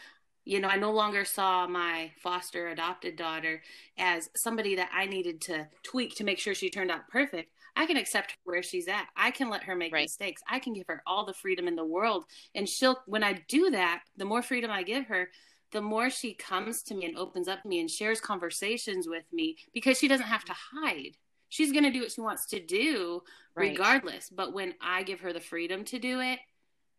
[0.43, 3.63] you know, I no longer saw my foster adopted daughter
[3.97, 7.54] as somebody that I needed to tweak to make sure she turned out perfect.
[7.75, 9.07] I can accept where she's at.
[9.15, 10.03] I can let her make Right.
[10.03, 10.41] mistakes.
[10.47, 12.25] I can give her all the freedom in the world.
[12.53, 15.29] And she'll, when I do that, the more freedom I give her,
[15.71, 19.25] the more she comes to me and opens up to me and shares conversations with
[19.33, 21.17] me because she doesn't have to hide.
[21.49, 23.21] She's going to do what she wants to do
[23.55, 23.71] Right.
[23.71, 24.29] regardless.
[24.29, 26.39] But when I give her the freedom to do it,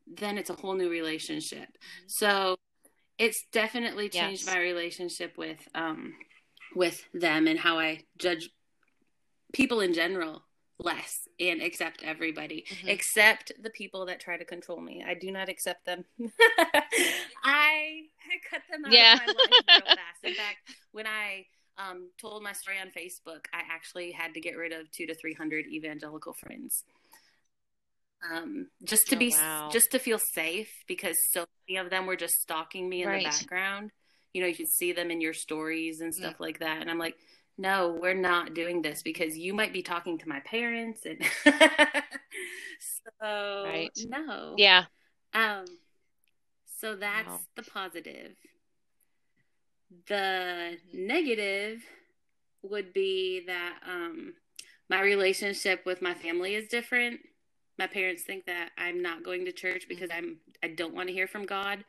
[0.06, 1.68] then it's a whole new relationship.
[1.68, 2.04] Mm-hmm.
[2.08, 2.56] So
[3.18, 4.54] it's definitely changed Yes.
[4.54, 6.14] my relationship with um
[6.74, 8.50] with them and how I judge
[9.52, 10.45] people in general
[10.78, 12.88] less and accept everybody Mhm.
[12.88, 15.02] except the people that try to control me.
[15.06, 16.04] I do not accept them.
[17.42, 18.02] I
[18.50, 19.14] cut them out Yeah.
[19.14, 20.24] of my life real fast.
[20.24, 20.58] In fact,
[20.92, 21.46] when I
[21.78, 25.14] um, told my story on Facebook, I actually had to get rid of two to
[25.14, 26.84] three hundred evangelical friends,
[28.30, 29.68] um, just to Oh, be wow.
[29.70, 33.22] just to feel safe because so many of them were just stalking me in Right.
[33.24, 33.90] the background.
[34.32, 36.16] You know, you could see them in your stories and Mm.
[36.16, 37.16] stuff like that, and I'm like,
[37.58, 41.18] no, we're not doing this because you might be talking to my parents, and
[43.22, 43.92] so Right.
[43.96, 44.84] no, Yeah.
[45.34, 45.66] um,
[46.80, 47.40] so that's Wow.
[47.56, 48.32] the positive.
[50.08, 51.82] The negative
[52.62, 54.34] would be that um,
[54.90, 57.20] my relationship with my family is different.
[57.78, 61.14] My parents think that I'm not going to church because I'm I don't want to
[61.14, 61.84] hear from God.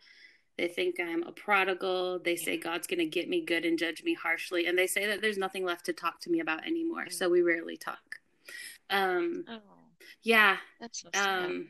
[0.58, 2.20] They think I'm a prodigal.
[2.20, 5.05] They say God's going to get me good and judge me harshly, and they say
[5.08, 7.10] that there's nothing left to talk to me about anymore.
[7.10, 8.18] So we rarely talk.
[8.89, 9.60] Um, Oh,
[10.24, 11.45] yeah, that's so sad.
[11.45, 11.68] um,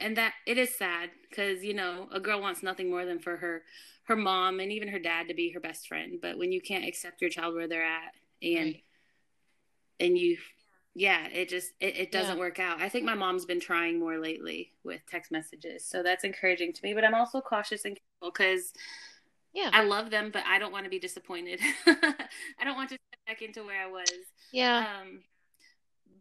[0.00, 3.36] and that it is sad because you know a girl wants nothing more than for
[3.36, 3.62] her
[4.04, 6.84] her mom and even her dad to be her best friend but when you can't
[6.84, 8.12] accept your child where they're at
[8.42, 8.82] and right.
[10.00, 10.36] and you
[10.94, 12.40] yeah it just it, it doesn't yeah.
[12.40, 12.80] work out.
[12.80, 16.80] I think my mom's been trying more lately with text messages so that's encouraging to
[16.82, 18.72] me but i'm also cautious and careful because
[19.54, 19.70] yeah.
[19.72, 21.60] I love them but i don't want to be disappointed.
[21.86, 24.08] I don't want to step back into where i was.
[24.52, 24.86] Yeah.
[25.00, 25.20] Um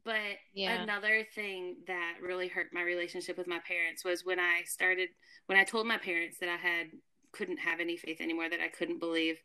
[0.03, 0.81] but yeah.
[0.81, 5.09] another thing that really hurt my relationship with my parents was when i started
[5.45, 6.87] when i told my parents that i had
[7.31, 9.37] couldn't have any faith anymore that i couldn't believe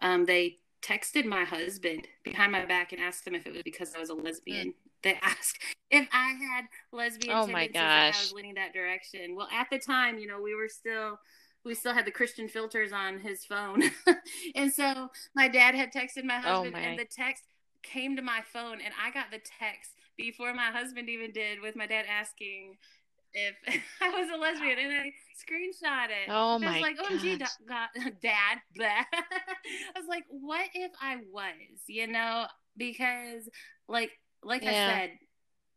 [0.00, 3.94] um, they texted my husband behind my back and asked him if it was because
[3.94, 4.68] I was a lesbian.
[4.68, 4.74] Mm.
[5.02, 5.58] They asked
[5.90, 7.76] if I had lesbian oh tendencies.
[7.76, 9.34] I was leaning that direction.
[9.34, 11.18] Well, at the time, you know, we were still
[11.64, 13.82] we still had the Christian filters on his phone,
[14.54, 16.84] and so my dad had texted my oh husband, oh my.
[16.86, 17.42] and the text
[17.82, 21.74] came to my phone, and I got the text before my husband even did, with
[21.74, 22.76] my dad asking
[23.34, 23.54] if
[24.00, 26.28] I was a lesbian and I screenshot it.
[26.28, 27.88] Oh my I was like, OMG, God.
[27.94, 28.58] God, dad.
[28.80, 32.46] I was like, what if I was, you know?
[32.76, 33.48] Because
[33.88, 34.10] like
[34.42, 34.70] like yeah.
[34.70, 35.10] I said,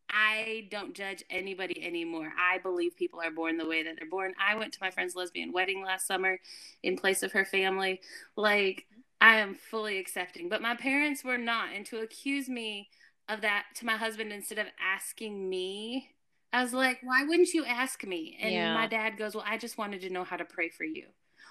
[0.10, 2.32] I don't judge anybody anymore.
[2.40, 4.34] I believe people are born the way that they're born.
[4.40, 6.40] I went to my friend's lesbian wedding last summer
[6.84, 8.02] in place of her family.
[8.36, 8.86] Like
[9.22, 11.70] I am fully accepting, but my parents were not.
[11.74, 12.90] And to accuse me
[13.28, 16.15] of that to my husband instead of asking me
[16.54, 18.38] I was like, why wouldn't you ask me?
[18.42, 18.74] And yeah.
[18.74, 21.06] my dad goes, well, I just wanted to know how to pray for you.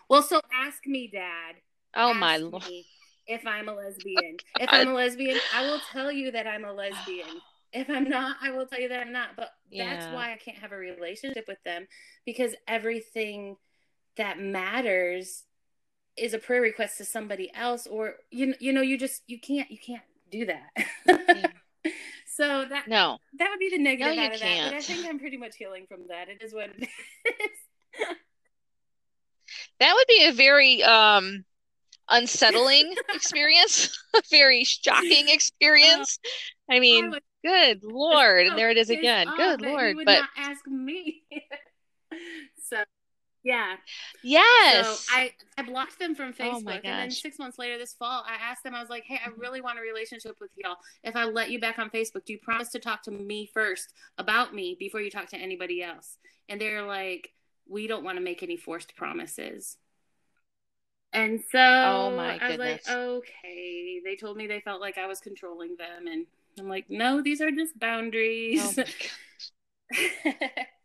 [0.08, 1.56] Well, so ask me, dad.
[1.94, 2.64] Oh ask my lord.
[3.26, 4.36] If I'm a lesbian.
[4.58, 7.40] Oh, if I'm a lesbian, I will tell you that I'm a lesbian.
[7.72, 9.30] If I'm not, I will tell you that I'm not.
[9.36, 9.90] But yeah.
[9.90, 11.86] that's why I can't have a relationship with them
[12.24, 13.56] because everything
[14.16, 15.44] that matters
[16.16, 19.70] is a prayer request to somebody else or you you know you just you can't
[19.70, 21.52] you can't do that.
[22.36, 24.72] So that no, that would be the negative no, out of can't.
[24.72, 24.72] that.
[24.72, 26.28] But I think I'm pretty much healing from that.
[26.28, 26.88] It is what it is.
[29.78, 31.44] that would be a very um
[32.08, 36.18] unsettling experience, a very shocking experience.
[36.68, 39.28] Uh, I mean, I would, good lord, and there it is again.
[39.36, 41.22] Good lord, but ask me.
[43.44, 43.76] yeah.
[44.22, 44.86] Yes.
[44.86, 46.62] So I, I blocked them from Facebook.
[46.66, 49.20] Oh and then six months later this fall, I asked them, I was like, hey,
[49.24, 50.76] I really want a relationship with y'all.
[51.04, 53.92] If I let you back on Facebook, do you promise to talk to me first
[54.16, 56.16] about me before you talk to anybody else?
[56.48, 57.30] And they're like,
[57.68, 59.76] we don't want to make any forced promises.
[61.12, 64.00] And so oh my I was like, okay.
[64.04, 66.06] They told me they felt like I was controlling them.
[66.10, 66.26] And
[66.58, 68.78] I'm like, no, these are just boundaries.
[68.78, 68.84] Oh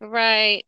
[0.00, 0.64] right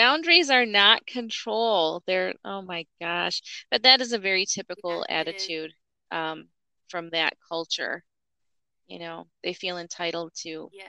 [0.00, 3.42] boundaries are not control they're oh my gosh.
[3.70, 5.72] But that is a very typical yeah, attitude
[6.10, 6.48] um,
[6.88, 8.02] from that culture.
[8.86, 10.88] You know they feel entitled to yeah.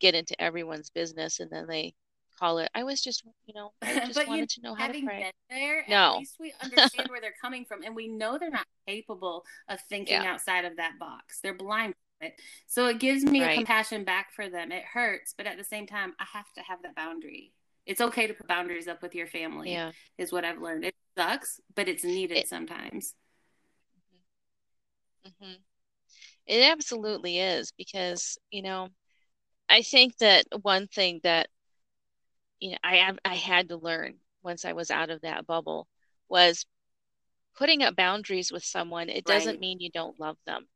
[0.00, 1.94] get into everyone's business and then they
[2.38, 5.02] call it i was just you know i just wanted you, to know how to
[5.02, 5.30] pray.
[5.50, 6.14] there, no.
[6.14, 9.78] at least we understand where they're coming from and we know they're not capable of
[9.90, 10.32] thinking yeah.
[10.32, 11.40] outside of that box.
[11.42, 11.94] They're blind
[12.66, 13.50] so it gives me right.
[13.50, 14.70] a compassion back for them.
[14.70, 17.52] It hurts but at the same time i have to have that boundary
[17.86, 19.72] it's okay to put boundaries up with your family.
[19.72, 19.92] Yeah.
[20.18, 20.84] Is what I've learned.
[20.84, 23.14] It sucks, but it's needed it, sometimes.
[25.26, 25.54] Mm-hmm.
[26.46, 28.88] It absolutely is because, you know,
[29.68, 31.48] I think that one thing that,
[32.60, 35.86] you know, I, I had to learn once I was out of that bubble
[36.28, 36.66] was
[37.56, 39.08] putting up boundaries with someone.
[39.08, 40.66] It doesn't mean you don't love them.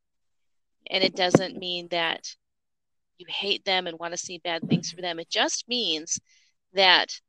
[0.88, 2.36] And it doesn't mean that
[3.18, 5.18] you hate them and want to see bad things for them.
[5.18, 6.20] It just means
[6.76, 7.20] that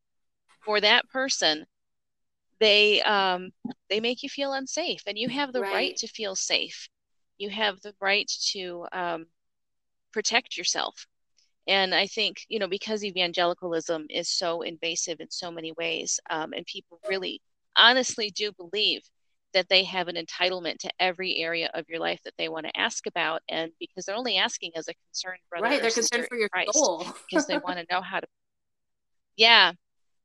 [0.63, 1.65] for that person
[2.59, 3.51] they um,
[3.89, 5.97] they make you feel unsafe and you have the right, right.
[5.97, 6.89] to feel safe.
[7.37, 9.27] You have the right to um,
[10.11, 11.05] protect yourself.
[11.67, 16.53] And i think you know because evangelicalism is so invasive in so many ways um,
[16.53, 17.41] and people really
[17.75, 19.01] honestly do believe
[19.53, 22.79] that they have an entitlement to every area of your life that they want to
[22.79, 26.37] ask about and because they're only asking as a concerned brother right they're concerned for
[26.37, 27.05] your Christ, soul.
[27.29, 28.27] because they want to know how to
[29.37, 29.73] yeah.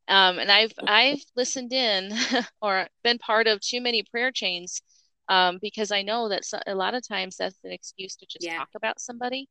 [0.08, 2.12] Um, and I've I've listened in
[2.62, 4.82] or been part of too many prayer chains
[5.28, 8.44] um, because I know that so, a lot of times that's an excuse to just
[8.44, 8.58] yeah.
[8.58, 9.48] talk about somebody,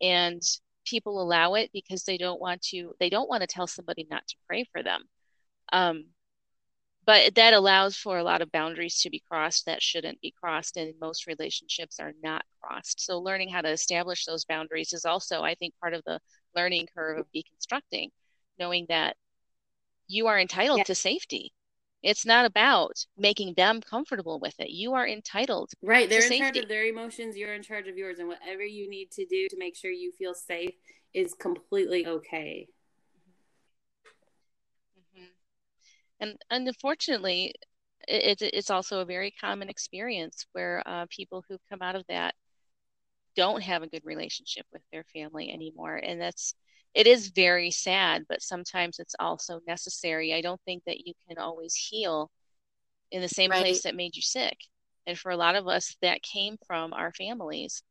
[0.00, 0.42] and
[0.86, 4.26] people allow it because they don't want to they don't want to tell somebody not
[4.28, 5.02] to pray for them.
[5.72, 6.06] Um,
[7.06, 10.78] but that allows for a lot of boundaries to be crossed that shouldn't be crossed,
[10.78, 13.04] and most relationships are not crossed.
[13.04, 16.18] So learning how to establish those boundaries is also, I think, part of the
[16.56, 18.08] learning curve of deconstructing
[18.58, 19.16] knowing that
[20.06, 20.84] you are entitled yeah.
[20.84, 21.52] to safety.
[22.02, 24.68] It's not about making them comfortable with it.
[24.68, 25.70] You are entitled.
[25.82, 26.08] Right.
[26.08, 26.38] They're in safety.
[26.40, 27.34] charge of their emotions.
[27.34, 28.18] You're in charge of yours.
[28.18, 30.74] And whatever you need to do to make sure you feel safe
[31.14, 32.68] is completely okay.
[36.20, 37.54] And unfortunately,
[38.06, 42.04] it, it, it's also a very common experience where uh, people who come out of
[42.08, 42.34] that
[43.34, 45.96] don't have a good relationship with their family anymore.
[45.96, 46.54] And that's,
[46.94, 50.32] it is very sad, but sometimes it's also necessary.
[50.32, 52.30] I don't think that you can always heal
[53.10, 53.60] in the same right.
[53.60, 54.56] place that made you sick.
[55.06, 57.82] And for a lot of us, that came from our families.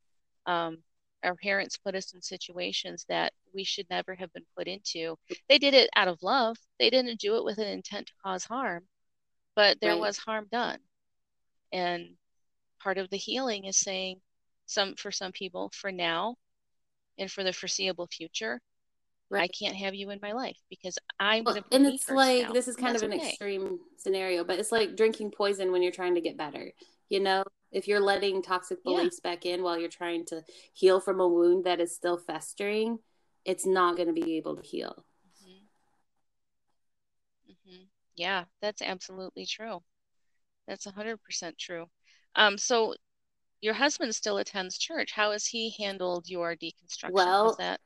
[0.45, 0.79] Um,
[1.23, 5.17] our parents put us in situations that we should never have been put into.
[5.47, 6.57] They did it out of love.
[6.79, 8.83] They didn't do it with an intent to cause harm,
[9.55, 9.99] but there right.
[9.99, 10.79] was harm done.
[11.71, 12.15] And
[12.81, 14.19] part of the healing is saying
[14.65, 16.35] some for some people for now
[17.17, 18.59] and for the foreseeable future,
[19.29, 19.43] right.
[19.43, 22.53] I can't have you in my life because I'm well, and it's like now.
[22.53, 23.29] this is kind of an okay.
[23.29, 26.71] extreme scenario, but it's like drinking poison when you're trying to get better.
[27.09, 29.31] You know, if you're letting toxic beliefs yeah.
[29.31, 30.43] back in while you're trying to
[30.73, 32.99] heal from a wound that is still festering,
[33.45, 35.05] it's not going to be able to heal.
[35.43, 35.51] Mm-hmm.
[37.51, 37.83] Mm-hmm.
[38.15, 39.81] Yeah, that's absolutely true.
[40.67, 41.17] That's 100%
[41.57, 41.87] true.
[42.35, 42.95] Um, so
[43.61, 45.11] your husband still attends church.
[45.13, 47.11] How has he handled your deconstruction?
[47.11, 47.79] Well, that,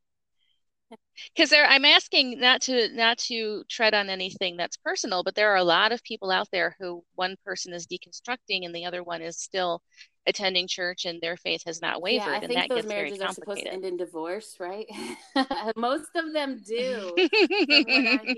[1.34, 5.50] because there i'm asking not to not to tread on anything that's personal but there
[5.50, 9.02] are a lot of people out there who one person is deconstructing and the other
[9.02, 9.82] one is still
[10.26, 13.20] attending church and their faith has not wavered yeah, I think and that those marriages
[13.20, 14.86] are supposed to end in divorce right?
[15.76, 17.14] Most of them do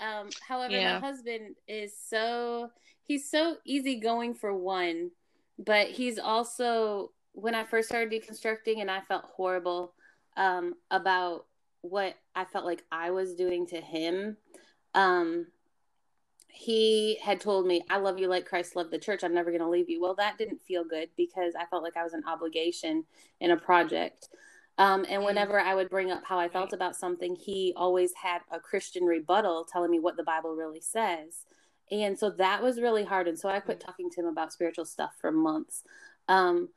[0.00, 0.98] um, however yeah.
[0.98, 2.70] my husband is so
[3.04, 5.10] he's so easygoing for one
[5.58, 9.92] but he's also when i first started deconstructing and i felt horrible
[10.36, 11.46] um, about
[11.82, 14.36] what I felt like I was doing to him.
[14.94, 15.46] Um,
[16.48, 19.22] he had told me, I love you like Christ loved the church.
[19.22, 20.00] I'm never going to leave you.
[20.00, 23.04] Well, that didn't feel good because I felt like I was an obligation
[23.40, 24.28] in a project.
[24.78, 25.26] Um, and mm.
[25.26, 29.04] whenever I would bring up how I felt about something, he always had a Christian
[29.04, 31.46] rebuttal telling me what the Bible really says.
[31.90, 33.26] And so that was really hard.
[33.26, 33.86] And so I quit mm.
[33.86, 35.84] talking to him about spiritual stuff for months.
[36.28, 36.68] Um,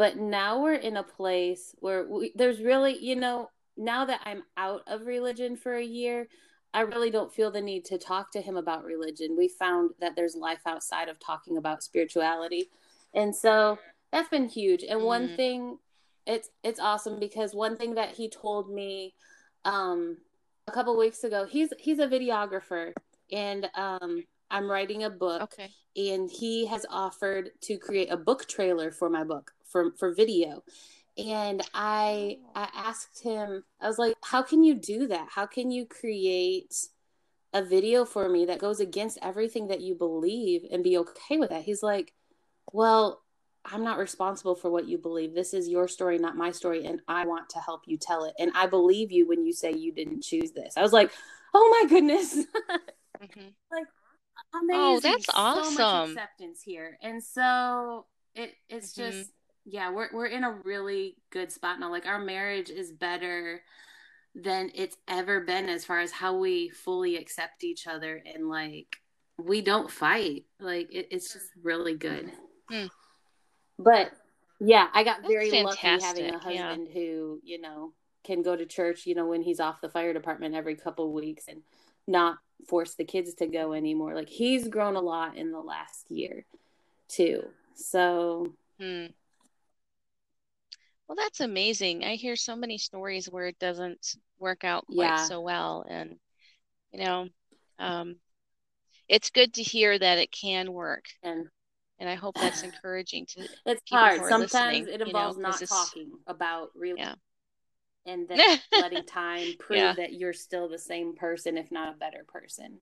[0.00, 4.44] but now we're in a place where we, there's really, you know, now that I'm
[4.56, 6.26] out of religion for a year,
[6.72, 9.36] I really don't feel the need to talk to him about religion.
[9.36, 12.70] We found that there's life outside of talking about spirituality.
[13.12, 13.78] And so
[14.10, 14.84] that's been huge.
[14.84, 15.76] And mm one thing
[16.26, 19.12] it's it's awesome because one thing that he told me
[19.66, 20.16] um
[20.66, 22.94] a couple weeks ago, he's he's a videographer
[23.30, 25.68] and um I'm writing a book okay.
[25.94, 30.62] and he has offered to create a book trailer for my book for for video.
[31.18, 35.28] And i i asked him i was like how can you do that?
[35.30, 36.74] How can you create
[37.52, 41.50] a video for me that goes against everything that you believe and be okay with
[41.50, 41.62] that?
[41.62, 42.12] He's like
[42.72, 43.22] well
[43.64, 45.34] i'm not responsible for what you believe.
[45.34, 48.34] This is your story not my story and i want to help you tell it.
[48.38, 50.74] And i believe you when you say you didn't choose this.
[50.76, 51.10] I was like
[51.54, 52.38] oh my goodness.
[53.22, 53.48] Mm-hmm.
[53.70, 53.86] like
[54.54, 54.80] oh, amazing.
[54.80, 56.96] oh that's awesome so much acceptance here.
[57.02, 59.10] And so it it's mm-hmm.
[59.10, 59.30] just
[59.64, 61.90] yeah, we're we're in a really good spot now.
[61.90, 63.62] Like our marriage is better
[64.34, 68.96] than it's ever been as far as how we fully accept each other and like
[69.38, 70.44] we don't fight.
[70.58, 72.30] Like it, it's just really good.
[72.70, 72.86] Hmm.
[73.78, 74.12] But
[74.60, 75.82] yeah, I got That's very fantastic.
[75.84, 76.94] lucky having a husband yeah.
[76.94, 77.92] who, you know,
[78.24, 81.44] can go to church, you know, when he's off the fire department every couple weeks
[81.48, 81.62] and
[82.06, 82.38] not
[82.68, 84.14] force the kids to go anymore.
[84.14, 86.44] Like he's grown a lot in the last year
[87.08, 87.44] too.
[87.74, 89.06] So hmm.
[91.10, 92.04] Well, that's amazing.
[92.04, 95.24] I hear so many stories where it doesn't work out quite yeah.
[95.24, 95.84] so well.
[95.90, 96.14] And,
[96.92, 97.26] you know,
[97.80, 98.14] um,
[99.08, 101.06] it's good to hear that it can work.
[101.24, 101.48] And,
[101.98, 104.24] and I hope that's encouraging to It's hard.
[104.28, 107.16] Sometimes it involves you know, not talking about real yeah.
[108.06, 109.94] and then letting time prove yeah.
[109.94, 112.80] that you're still the same person, if not a better person.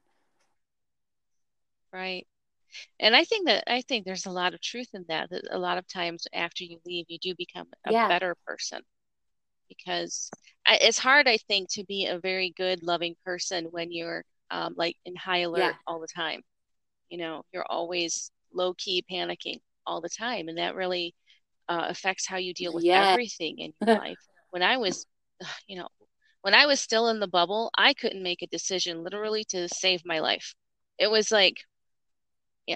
[1.95, 2.27] Right
[3.01, 5.59] and i think that i think there's a lot of truth in that that a
[5.59, 8.09] lot of times after you leave you do become a yeah.
[8.09, 8.81] better person
[9.69, 10.31] because
[10.67, 14.75] I, it's hard i think to be a very good loving person when you're um,
[14.79, 15.73] like in high alert yeah.
[15.87, 16.41] all the time
[17.11, 21.15] you know you're always low key panicking all the time and that really
[21.69, 23.11] uh, affects how you deal with yeah.
[23.11, 24.19] everything in your life
[24.51, 25.07] when i was
[25.67, 25.89] you know
[26.43, 30.03] when i was still in the bubble i couldn't make a decision literally to save
[30.05, 30.55] my life
[30.99, 31.59] it was like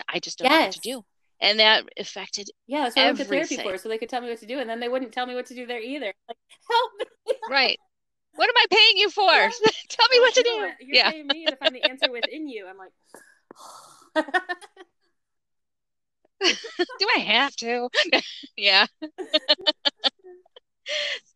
[0.08, 0.60] I just don't yes.
[0.60, 1.04] know what to do.
[1.40, 4.20] And that affected Yeah, that's what I went to therapy for, so they could tell
[4.20, 6.12] me what to do, and then they wouldn't tell me what to do there either.
[6.28, 6.36] Like,
[6.70, 7.34] help me.
[7.50, 7.78] right.
[8.34, 9.30] What am I paying you for?
[9.30, 9.50] Yeah.
[9.88, 10.50] tell me what to do.
[10.50, 11.10] You're yeah.
[11.10, 12.66] paying me to find the answer within you.
[12.66, 12.92] I'm like
[16.98, 17.88] do I have to?
[18.56, 18.86] yeah.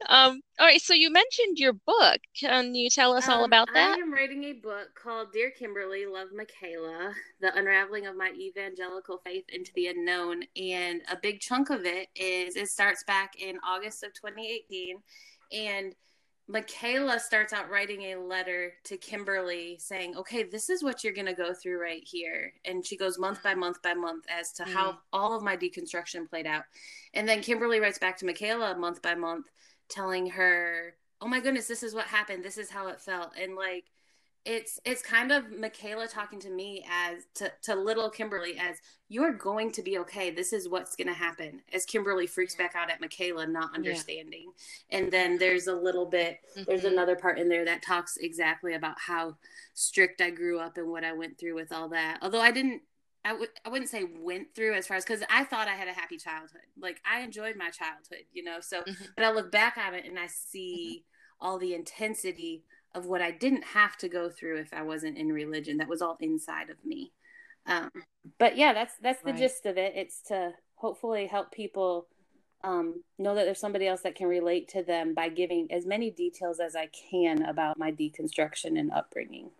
[0.08, 2.18] Um, all right, so you mentioned your book.
[2.38, 3.96] Can you tell us all Um, about that?
[3.98, 9.18] I am writing a book called Dear Kimberly, Love Makayla, The Unraveling of My Evangelical
[9.18, 10.44] Faith into the Unknown.
[10.56, 14.98] And a big chunk of it is it starts back in August of 2018.
[15.52, 15.94] And
[16.50, 21.26] Makayla starts out writing a letter to Kimberly saying, Okay, this is what you're going
[21.26, 22.52] to go through right here.
[22.64, 24.98] And she goes month by month by month as to how Mm.
[25.12, 26.62] all of my deconstruction played out.
[27.14, 29.46] And then Kimberly writes back to Makayla month by month,
[29.88, 32.44] telling her, Oh my goodness, this is what happened.
[32.44, 33.32] This is how it felt.
[33.40, 33.86] And like,
[34.46, 38.76] it's it's kind of Makayla talking to me as to, to little Kimberly as
[39.08, 40.30] you're going to be okay.
[40.30, 41.60] This is what's going to happen.
[41.72, 44.52] As Kimberly freaks back out at Makayla not understanding,
[44.90, 46.38] and then there's a little bit.
[46.66, 46.92] There's Mhm.
[46.92, 49.36] another part in there that talks exactly about how
[49.74, 52.18] strict I grew up and what I went through with all that.
[52.22, 52.82] Although I didn't.
[53.24, 55.88] I w- I wouldn't say went through as far as because I thought I had
[55.88, 56.62] a happy childhood.
[56.78, 58.60] Like I enjoyed my childhood, you know.
[58.60, 59.08] So, Mhm.
[59.16, 61.04] but I look back on it and I see
[61.40, 62.62] all the intensity
[62.96, 65.76] of what I didn't have to go through if I wasn't in religion.
[65.76, 67.12] That was all inside of me.
[67.66, 67.90] Um,
[68.38, 69.38] but yeah, that's that's the Right.
[69.38, 69.92] gist of it.
[69.94, 72.06] It's to hopefully help people
[72.64, 76.10] um, know that there's somebody else that can relate to them by giving as many
[76.10, 79.50] details as I can about my deconstruction and upbringing.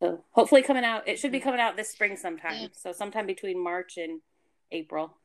[0.00, 2.68] So hopefully coming out, it should be coming out this spring sometime.
[2.72, 4.20] So sometime between March and
[4.70, 5.16] April.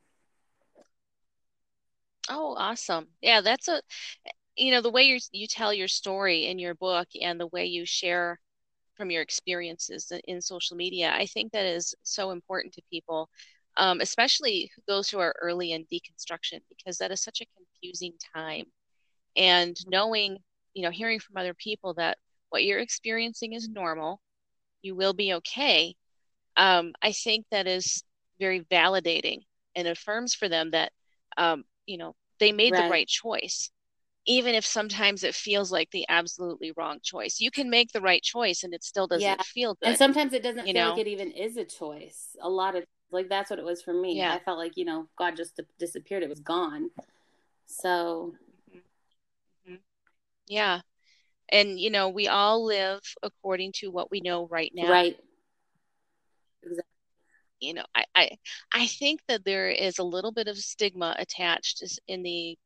[2.28, 3.06] Oh, awesome.
[3.20, 3.80] Yeah, that's a,
[4.56, 7.66] you know, the way you you tell your story in your book and the way
[7.66, 8.38] you share
[8.96, 13.28] from your experiences in, social media, I think that is so important to people,
[13.76, 18.66] um, especially those who are early in deconstruction, because that is such a confusing time.
[19.36, 20.38] And knowing,
[20.74, 22.18] you know, hearing from other people that
[22.50, 24.20] what you're experiencing is normal,
[24.82, 25.96] you will be okay.
[26.56, 28.02] Um, I think that is
[28.38, 29.40] very validating
[29.74, 30.92] and affirms for them that,
[31.36, 32.90] um, you know, they made the Right.
[32.90, 33.70] right choice,
[34.26, 37.40] even if sometimes it feels like the absolutely wrong choice.
[37.40, 39.42] You can make the right choice and it still doesn't Yeah.
[39.42, 39.90] feel good.
[39.90, 40.90] And sometimes it doesn't feel know?
[40.90, 42.36] like it even is a choice.
[42.40, 44.16] A lot of like that's what it was for me.
[44.16, 44.34] Yeah.
[44.34, 46.22] I felt like, you know, God just disappeared.
[46.22, 46.90] It was gone.
[47.66, 48.34] So,
[48.74, 49.74] mm-hmm.
[50.48, 50.80] Yeah.
[51.50, 54.90] And, you know, we all live according to what we know right now.
[54.90, 55.16] right.
[56.62, 56.90] Exactly.
[57.60, 58.30] you know, I, I
[58.72, 62.56] I think that there is a little bit of stigma attached in the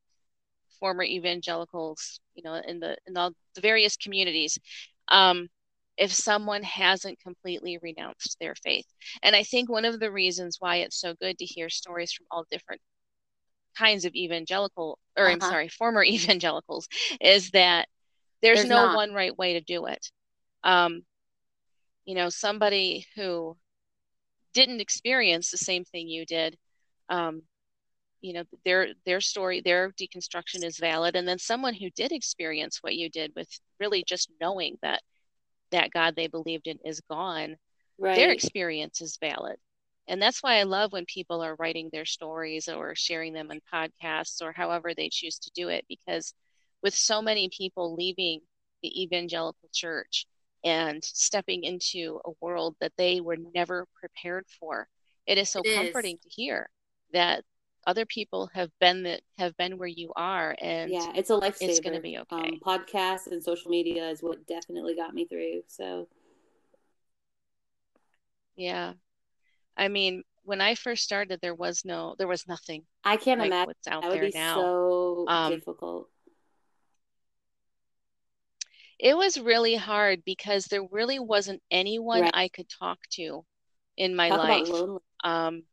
[0.81, 4.59] former evangelicals, you know, in the in all the various communities,
[5.09, 5.49] um,
[5.97, 8.87] if someone hasn't completely renounced their faith.
[9.23, 12.27] And I think one of the reasons why it's so good to hear stories from
[12.31, 12.81] all different
[13.77, 15.49] kinds of evangelical, or I'm Uh-huh.
[15.49, 16.89] sorry, former evangelicals,
[17.21, 17.89] is that
[18.43, 18.95] there's, There's no not.
[18.95, 20.11] one right way to do it.
[20.65, 21.05] Um,
[22.05, 23.57] you know, somebody who
[24.55, 26.57] didn't experience the same thing you did,
[27.09, 27.43] um,
[28.21, 32.79] you know, their their story, their deconstruction is valid, and then someone who did experience
[32.83, 33.49] what you did with
[33.81, 35.03] really just knowing that
[35.71, 37.57] that God they believed in is gone,
[38.17, 39.57] their experience is valid.
[40.09, 43.61] And that's why I love when people are writing their stories or sharing them on
[43.73, 46.33] podcasts or however they choose to do it, because
[46.83, 48.41] with so many people leaving
[48.83, 50.27] the evangelical church
[50.65, 54.89] and stepping into a world that they were never prepared for,
[55.27, 55.77] it is so It is.
[55.77, 56.71] comforting to hear
[57.13, 57.45] that
[57.89, 61.69] other people have been that have been where you are and Yeah, it's a lifesaver.
[61.69, 62.51] it's going to be okay.
[62.53, 65.63] Um, podcasts and social media is what definitely got me through.
[65.67, 66.07] So,
[68.57, 68.93] Yeah.
[69.77, 73.51] I mean, when I first started, there was no, there was nothing I can't like
[73.51, 74.55] imagine what's out that would there be now.
[74.55, 76.09] so Um, difficult.
[78.99, 82.35] It was really hard because there really wasn't anyone Right.
[82.35, 83.45] I could talk to
[83.97, 84.83] in my Talk life.
[85.25, 85.65] Um,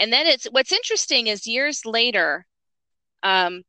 [0.00, 2.46] and then it's what's interesting is years later,
[3.22, 3.62] um,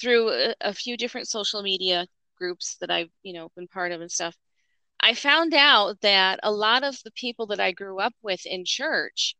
[0.00, 2.06] through a, a few different social media
[2.38, 4.36] groups that I've, you know, been part of and stuff,
[5.00, 8.64] I found out that a lot of the people that I grew up with in
[8.66, 9.36] church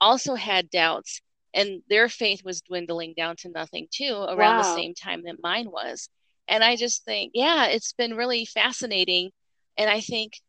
[0.00, 1.20] also had doubts,
[1.54, 5.70] and their faith was dwindling down to nothing too around the same time that mine
[5.70, 6.08] was.
[6.48, 9.30] And I just think, yeah, it's been really fascinating.
[9.76, 10.40] And I think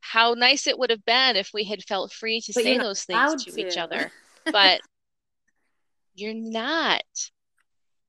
[0.00, 3.04] how nice it would have been if we had felt free to But say those
[3.04, 4.10] things allowed to each other.
[4.52, 4.80] But
[6.14, 7.02] you're not.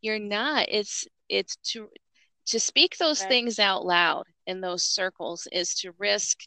[0.01, 0.67] You're not.
[0.69, 1.89] It's it's to
[2.47, 3.29] to speak those Right.
[3.29, 6.39] things out loud in those circles is to risk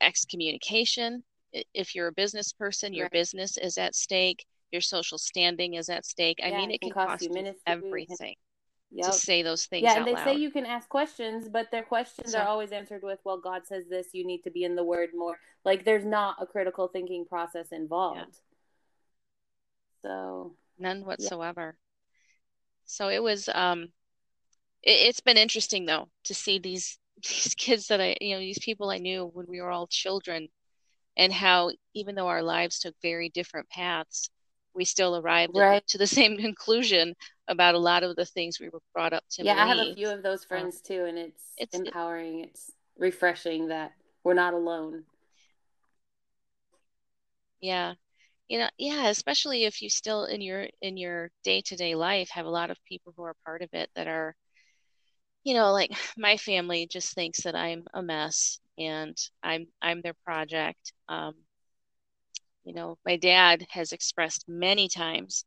[0.00, 1.24] excommunication.
[1.72, 3.12] If you're a business person, your Right.
[3.12, 6.38] business is at stake, your social standing is at stake.
[6.42, 8.36] I mean, it it can cost cost you everything
[8.90, 9.14] to Yep.
[9.14, 12.40] say those things Yeah, and they say you can ask questions, but their questions So-
[12.40, 14.12] are always answered with, "Well, God says this.
[14.12, 17.72] You need to be in the Word more." Like, there's not a critical thinking process
[17.72, 18.40] involved.
[20.06, 21.76] So, None whatsoever.
[22.84, 23.88] So it was um
[24.82, 28.60] it, has been interesting though to see these these kids that I you know these
[28.60, 30.48] people I knew when we were all children
[31.16, 34.30] and how even though our lives took very different paths
[34.74, 35.84] we still arrived right.
[35.88, 37.14] to the same conclusion
[37.48, 39.64] about a lot of the things we were brought up to yeah believe.
[39.64, 43.68] i have a few of those friends um, too and it's, it's empowering it's refreshing
[43.68, 43.92] that
[44.22, 45.04] we're not alone
[47.60, 47.94] yeah
[48.48, 52.50] you know yeah especially if you still in your in your day-to-day life have a
[52.50, 54.34] lot of people who are part of it that are
[55.44, 60.14] you know like my family just thinks that i'm a mess and i'm i'm their
[60.24, 61.34] project um
[62.64, 65.44] you know my dad has expressed many times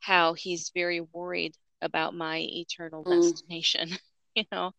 [0.00, 3.22] how he's very worried about my eternal mm.
[3.22, 3.90] destination
[4.34, 4.72] you know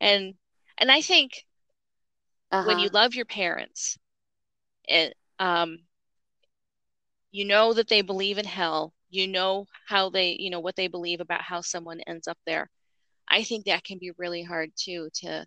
[0.00, 0.34] and
[0.78, 1.44] and i think
[2.50, 2.66] uh-huh.
[2.66, 2.98] when you uh-huh.
[3.00, 3.98] love your parents
[4.84, 5.78] it um
[7.32, 8.94] you know that they believe in hell.
[9.10, 12.70] You know how they you know what they believe about how someone ends up there.
[13.28, 15.46] I think that can be really hard too to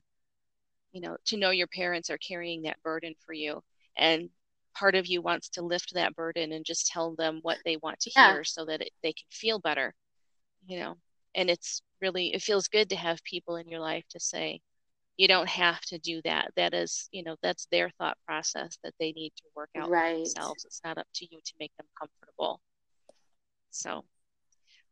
[0.94, 3.64] you know to know your parents are carrying that burden for you.
[3.98, 4.30] And
[4.76, 8.00] part of you wants to lift that burden and just tell them what they want
[8.02, 8.34] to yeah.
[8.34, 9.94] hear so that it, they can feel better
[10.68, 10.98] you know.
[11.36, 14.62] And it's really it feels good to have people in your life to say
[15.18, 16.52] you don't have to do that.
[16.56, 20.16] That is you know that's their thought process that they need to work out right.
[20.16, 20.66] themselves.
[20.66, 22.62] It's not up to you to make them comfortable.
[23.72, 24.06] So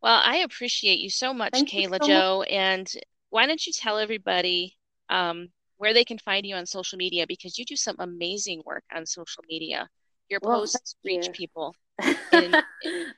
[0.01, 2.49] well i appreciate you so much Thank kayla so joe much.
[2.51, 2.93] and
[3.29, 4.77] why don't you tell everybody
[5.09, 8.83] um, where they can find you on social media because you do some amazing work
[8.93, 9.89] on social media.
[10.29, 11.75] Your well, posts reach people
[12.31, 12.55] and,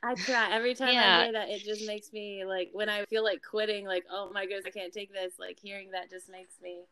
[0.03, 1.17] I try every time yeah.
[1.17, 1.49] I hear that.
[1.49, 4.71] It just makes me like when I feel like quitting, like oh my goodness, I
[4.71, 5.33] can't take this.
[5.39, 6.83] Like hearing that just makes me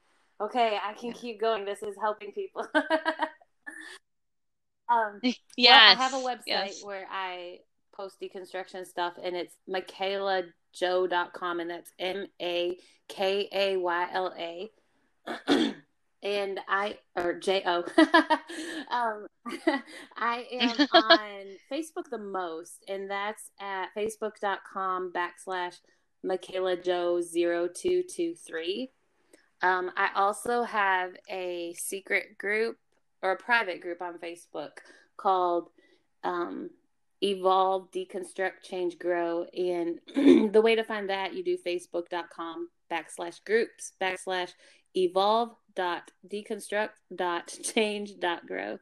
[0.42, 0.78] okay.
[0.84, 1.66] I can keep going.
[1.66, 2.66] This is helping people.
[4.90, 5.20] um,
[5.58, 6.84] yeah, well, I have a website yes.
[6.84, 7.60] where I
[7.94, 12.78] post deconstruction stuff, and it's makaylajoe.com, and that's M A
[13.08, 14.72] K A Y L A.
[16.24, 17.84] and I or J O.
[18.92, 19.28] um,
[20.18, 25.76] I am on Facebook the most, and that's at facebook.com backslash
[26.26, 28.90] Makayla Joe 0223.
[29.62, 32.78] Um, I also have a secret group
[33.22, 34.72] or a private group on Facebook
[35.18, 35.70] called
[36.24, 36.70] um,
[37.22, 39.46] Evolve, Deconstruct, Change, Grow.
[39.56, 40.00] And
[40.54, 44.52] the way to find that, you do facebook.com backslash groups backslash
[44.96, 48.78] evolve dot deconstruct dot change dot grow.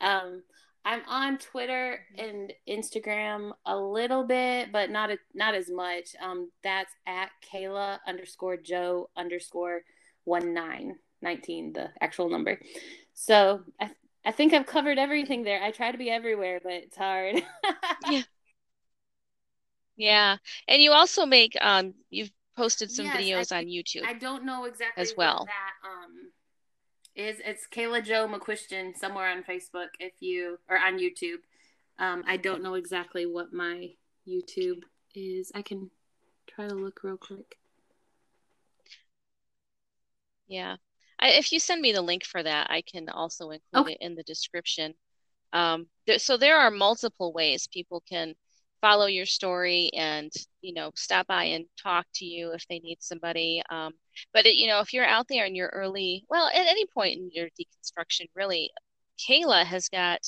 [0.00, 0.42] Um,
[0.84, 6.16] I'm on Twitter and Instagram a little bit, but not a, not as much.
[6.22, 9.82] Um, that's at Kayla underscore Joe underscore
[10.24, 12.58] one nine nineteen, the actual number.
[13.14, 13.90] So I
[14.24, 15.62] I think I've covered everything there.
[15.62, 17.42] I try to be everywhere, but it's hard.
[18.10, 18.22] yeah.
[19.96, 20.36] Yeah,
[20.68, 24.04] and you also make um you've posted some yes, videos I, on YouTube.
[24.04, 25.46] I don't know exactly as well.
[25.46, 26.32] that um
[27.14, 31.38] is it's Kayla Joe McQuistion somewhere on Facebook if you or on YouTube.
[31.98, 33.90] Um, I don't know exactly what my
[34.26, 34.82] YouTube
[35.14, 35.50] is.
[35.54, 35.90] I can
[36.48, 37.56] try to look real quick.
[40.46, 40.76] Yeah.
[41.18, 43.92] I, if you send me the link for that, I can also include okay.
[43.94, 44.94] it in the description.
[45.52, 48.34] Um, th- so there are multiple ways people can
[48.80, 52.98] follow your story and you know stop by and talk to you if they need
[53.00, 53.92] somebody um,
[54.32, 57.16] but it, you know if you're out there in your early well at any point
[57.16, 58.70] in your deconstruction really
[59.18, 60.20] kayla has got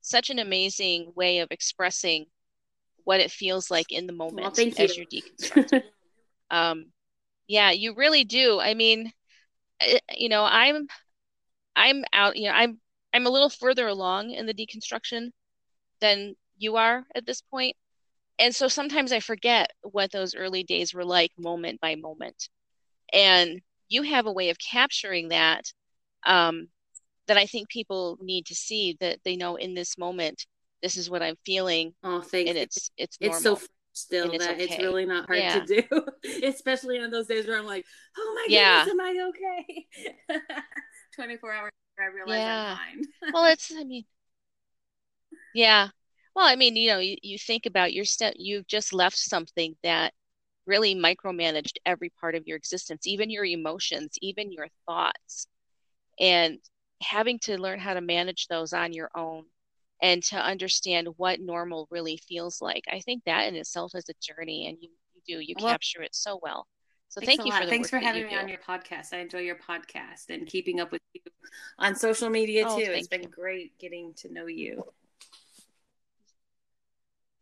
[0.00, 2.26] such an amazing way of expressing
[3.04, 5.04] what it feels like in the moment well, as you.
[5.12, 5.82] you're deconstructing
[6.50, 6.86] um,
[7.46, 9.12] yeah you really do i mean
[10.16, 10.86] you know i'm
[11.76, 12.78] i'm out you know i'm
[13.12, 15.30] i'm a little further along in the deconstruction
[16.00, 17.76] than you are at this point.
[18.38, 22.48] And so sometimes I forget what those early days were like moment by moment.
[23.12, 25.62] And you have a way of capturing that
[26.26, 26.68] um,
[27.26, 30.46] that I think people need to see that they know in this moment,
[30.82, 31.94] this is what I'm feeling.
[32.02, 32.50] Oh, thanks.
[32.50, 33.36] And it's, it's, normal.
[33.36, 33.58] it's so
[33.92, 34.64] still it's that okay.
[34.64, 35.60] it's really not hard yeah.
[35.60, 36.06] to do,
[36.44, 37.86] especially on those days where I'm like,
[38.18, 38.84] oh my yeah.
[38.84, 40.40] goodness, am I okay?
[41.14, 42.76] 24 hours I realize yeah.
[42.78, 43.32] I'm fine.
[43.32, 44.04] well, it's, I mean,
[45.54, 45.88] yeah,
[46.34, 49.76] well, I mean, you know, you, you think about your step, you've just left something
[49.82, 50.12] that
[50.66, 55.46] really micromanaged every part of your existence, even your emotions, even your thoughts.
[56.18, 56.58] And
[57.02, 59.44] having to learn how to manage those on your own
[60.02, 62.84] and to understand what normal really feels like.
[62.90, 66.02] I think that in itself is a journey and you, you do, you well, capture
[66.02, 66.66] it so well.
[67.08, 68.36] So thank you for Thanks for having me do.
[68.36, 69.12] on your podcast.
[69.12, 71.20] I enjoy your podcast and keeping up with you
[71.78, 72.90] on social media oh, too.
[72.90, 73.28] It's been you.
[73.28, 74.84] great getting to know you.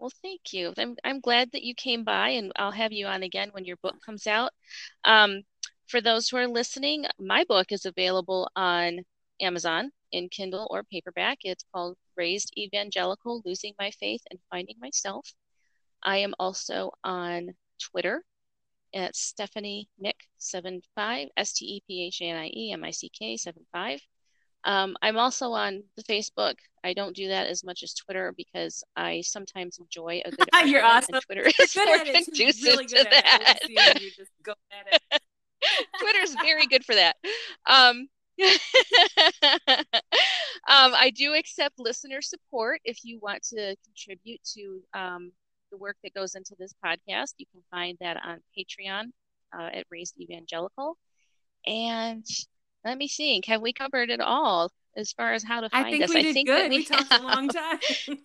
[0.02, 0.74] Well, thank you.
[0.76, 3.76] I'm I'm glad that you came by, and I'll have you on again when your
[3.76, 4.50] book comes out.
[5.04, 5.42] Um,
[5.86, 9.04] for those who are listening, my book is available on
[9.40, 11.38] Amazon in Kindle or paperback.
[11.44, 15.34] It's called Raised Evangelical Losing My Faith and Finding Myself.
[16.02, 18.24] I am also on Twitter
[18.92, 23.08] at Stephanie Mick75, S T E P H A N I E M I C
[23.08, 24.00] K 75.
[24.64, 26.54] Um, I'm also on the Facebook.
[26.84, 30.48] I don't do that as much as Twitter because I sometimes enjoy a good.
[30.66, 31.20] You're awesome.
[31.26, 33.58] Twitter is more conducive really to that.
[33.68, 35.22] You just go at it.
[36.00, 37.16] Twitter's very good for that.
[37.66, 38.08] Um,
[38.42, 38.48] um,
[40.66, 42.80] I do accept listener support.
[42.84, 45.32] If you want to contribute to um,
[45.70, 49.12] the work that goes into this podcast, you can find that on Patreon
[49.56, 50.96] uh, at Raised Evangelical.
[51.66, 52.26] And
[52.84, 53.46] let me think.
[53.46, 56.10] Have we covered it all as far as how to find I think us?
[56.10, 56.70] We I did think good.
[56.70, 57.78] we, we talked a long time.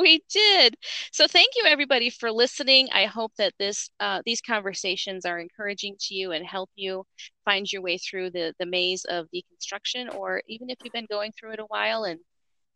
[0.00, 0.76] we did.
[1.12, 2.88] So thank you everybody for listening.
[2.92, 7.04] I hope that this uh, these conversations are encouraging to you and help you
[7.44, 11.32] find your way through the the maze of deconstruction, or even if you've been going
[11.32, 12.18] through it a while and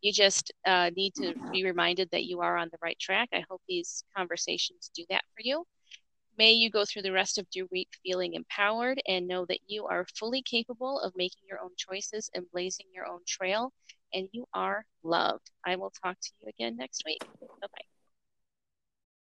[0.01, 3.27] you just uh, need to be reminded that you are on the right track.
[3.33, 5.65] I hope these conversations do that for you.
[6.39, 9.87] May you go through the rest of your week feeling empowered and know that you
[9.87, 13.73] are fully capable of making your own choices and blazing your own trail,
[14.13, 15.51] and you are loved.
[15.65, 17.21] I will talk to you again next week.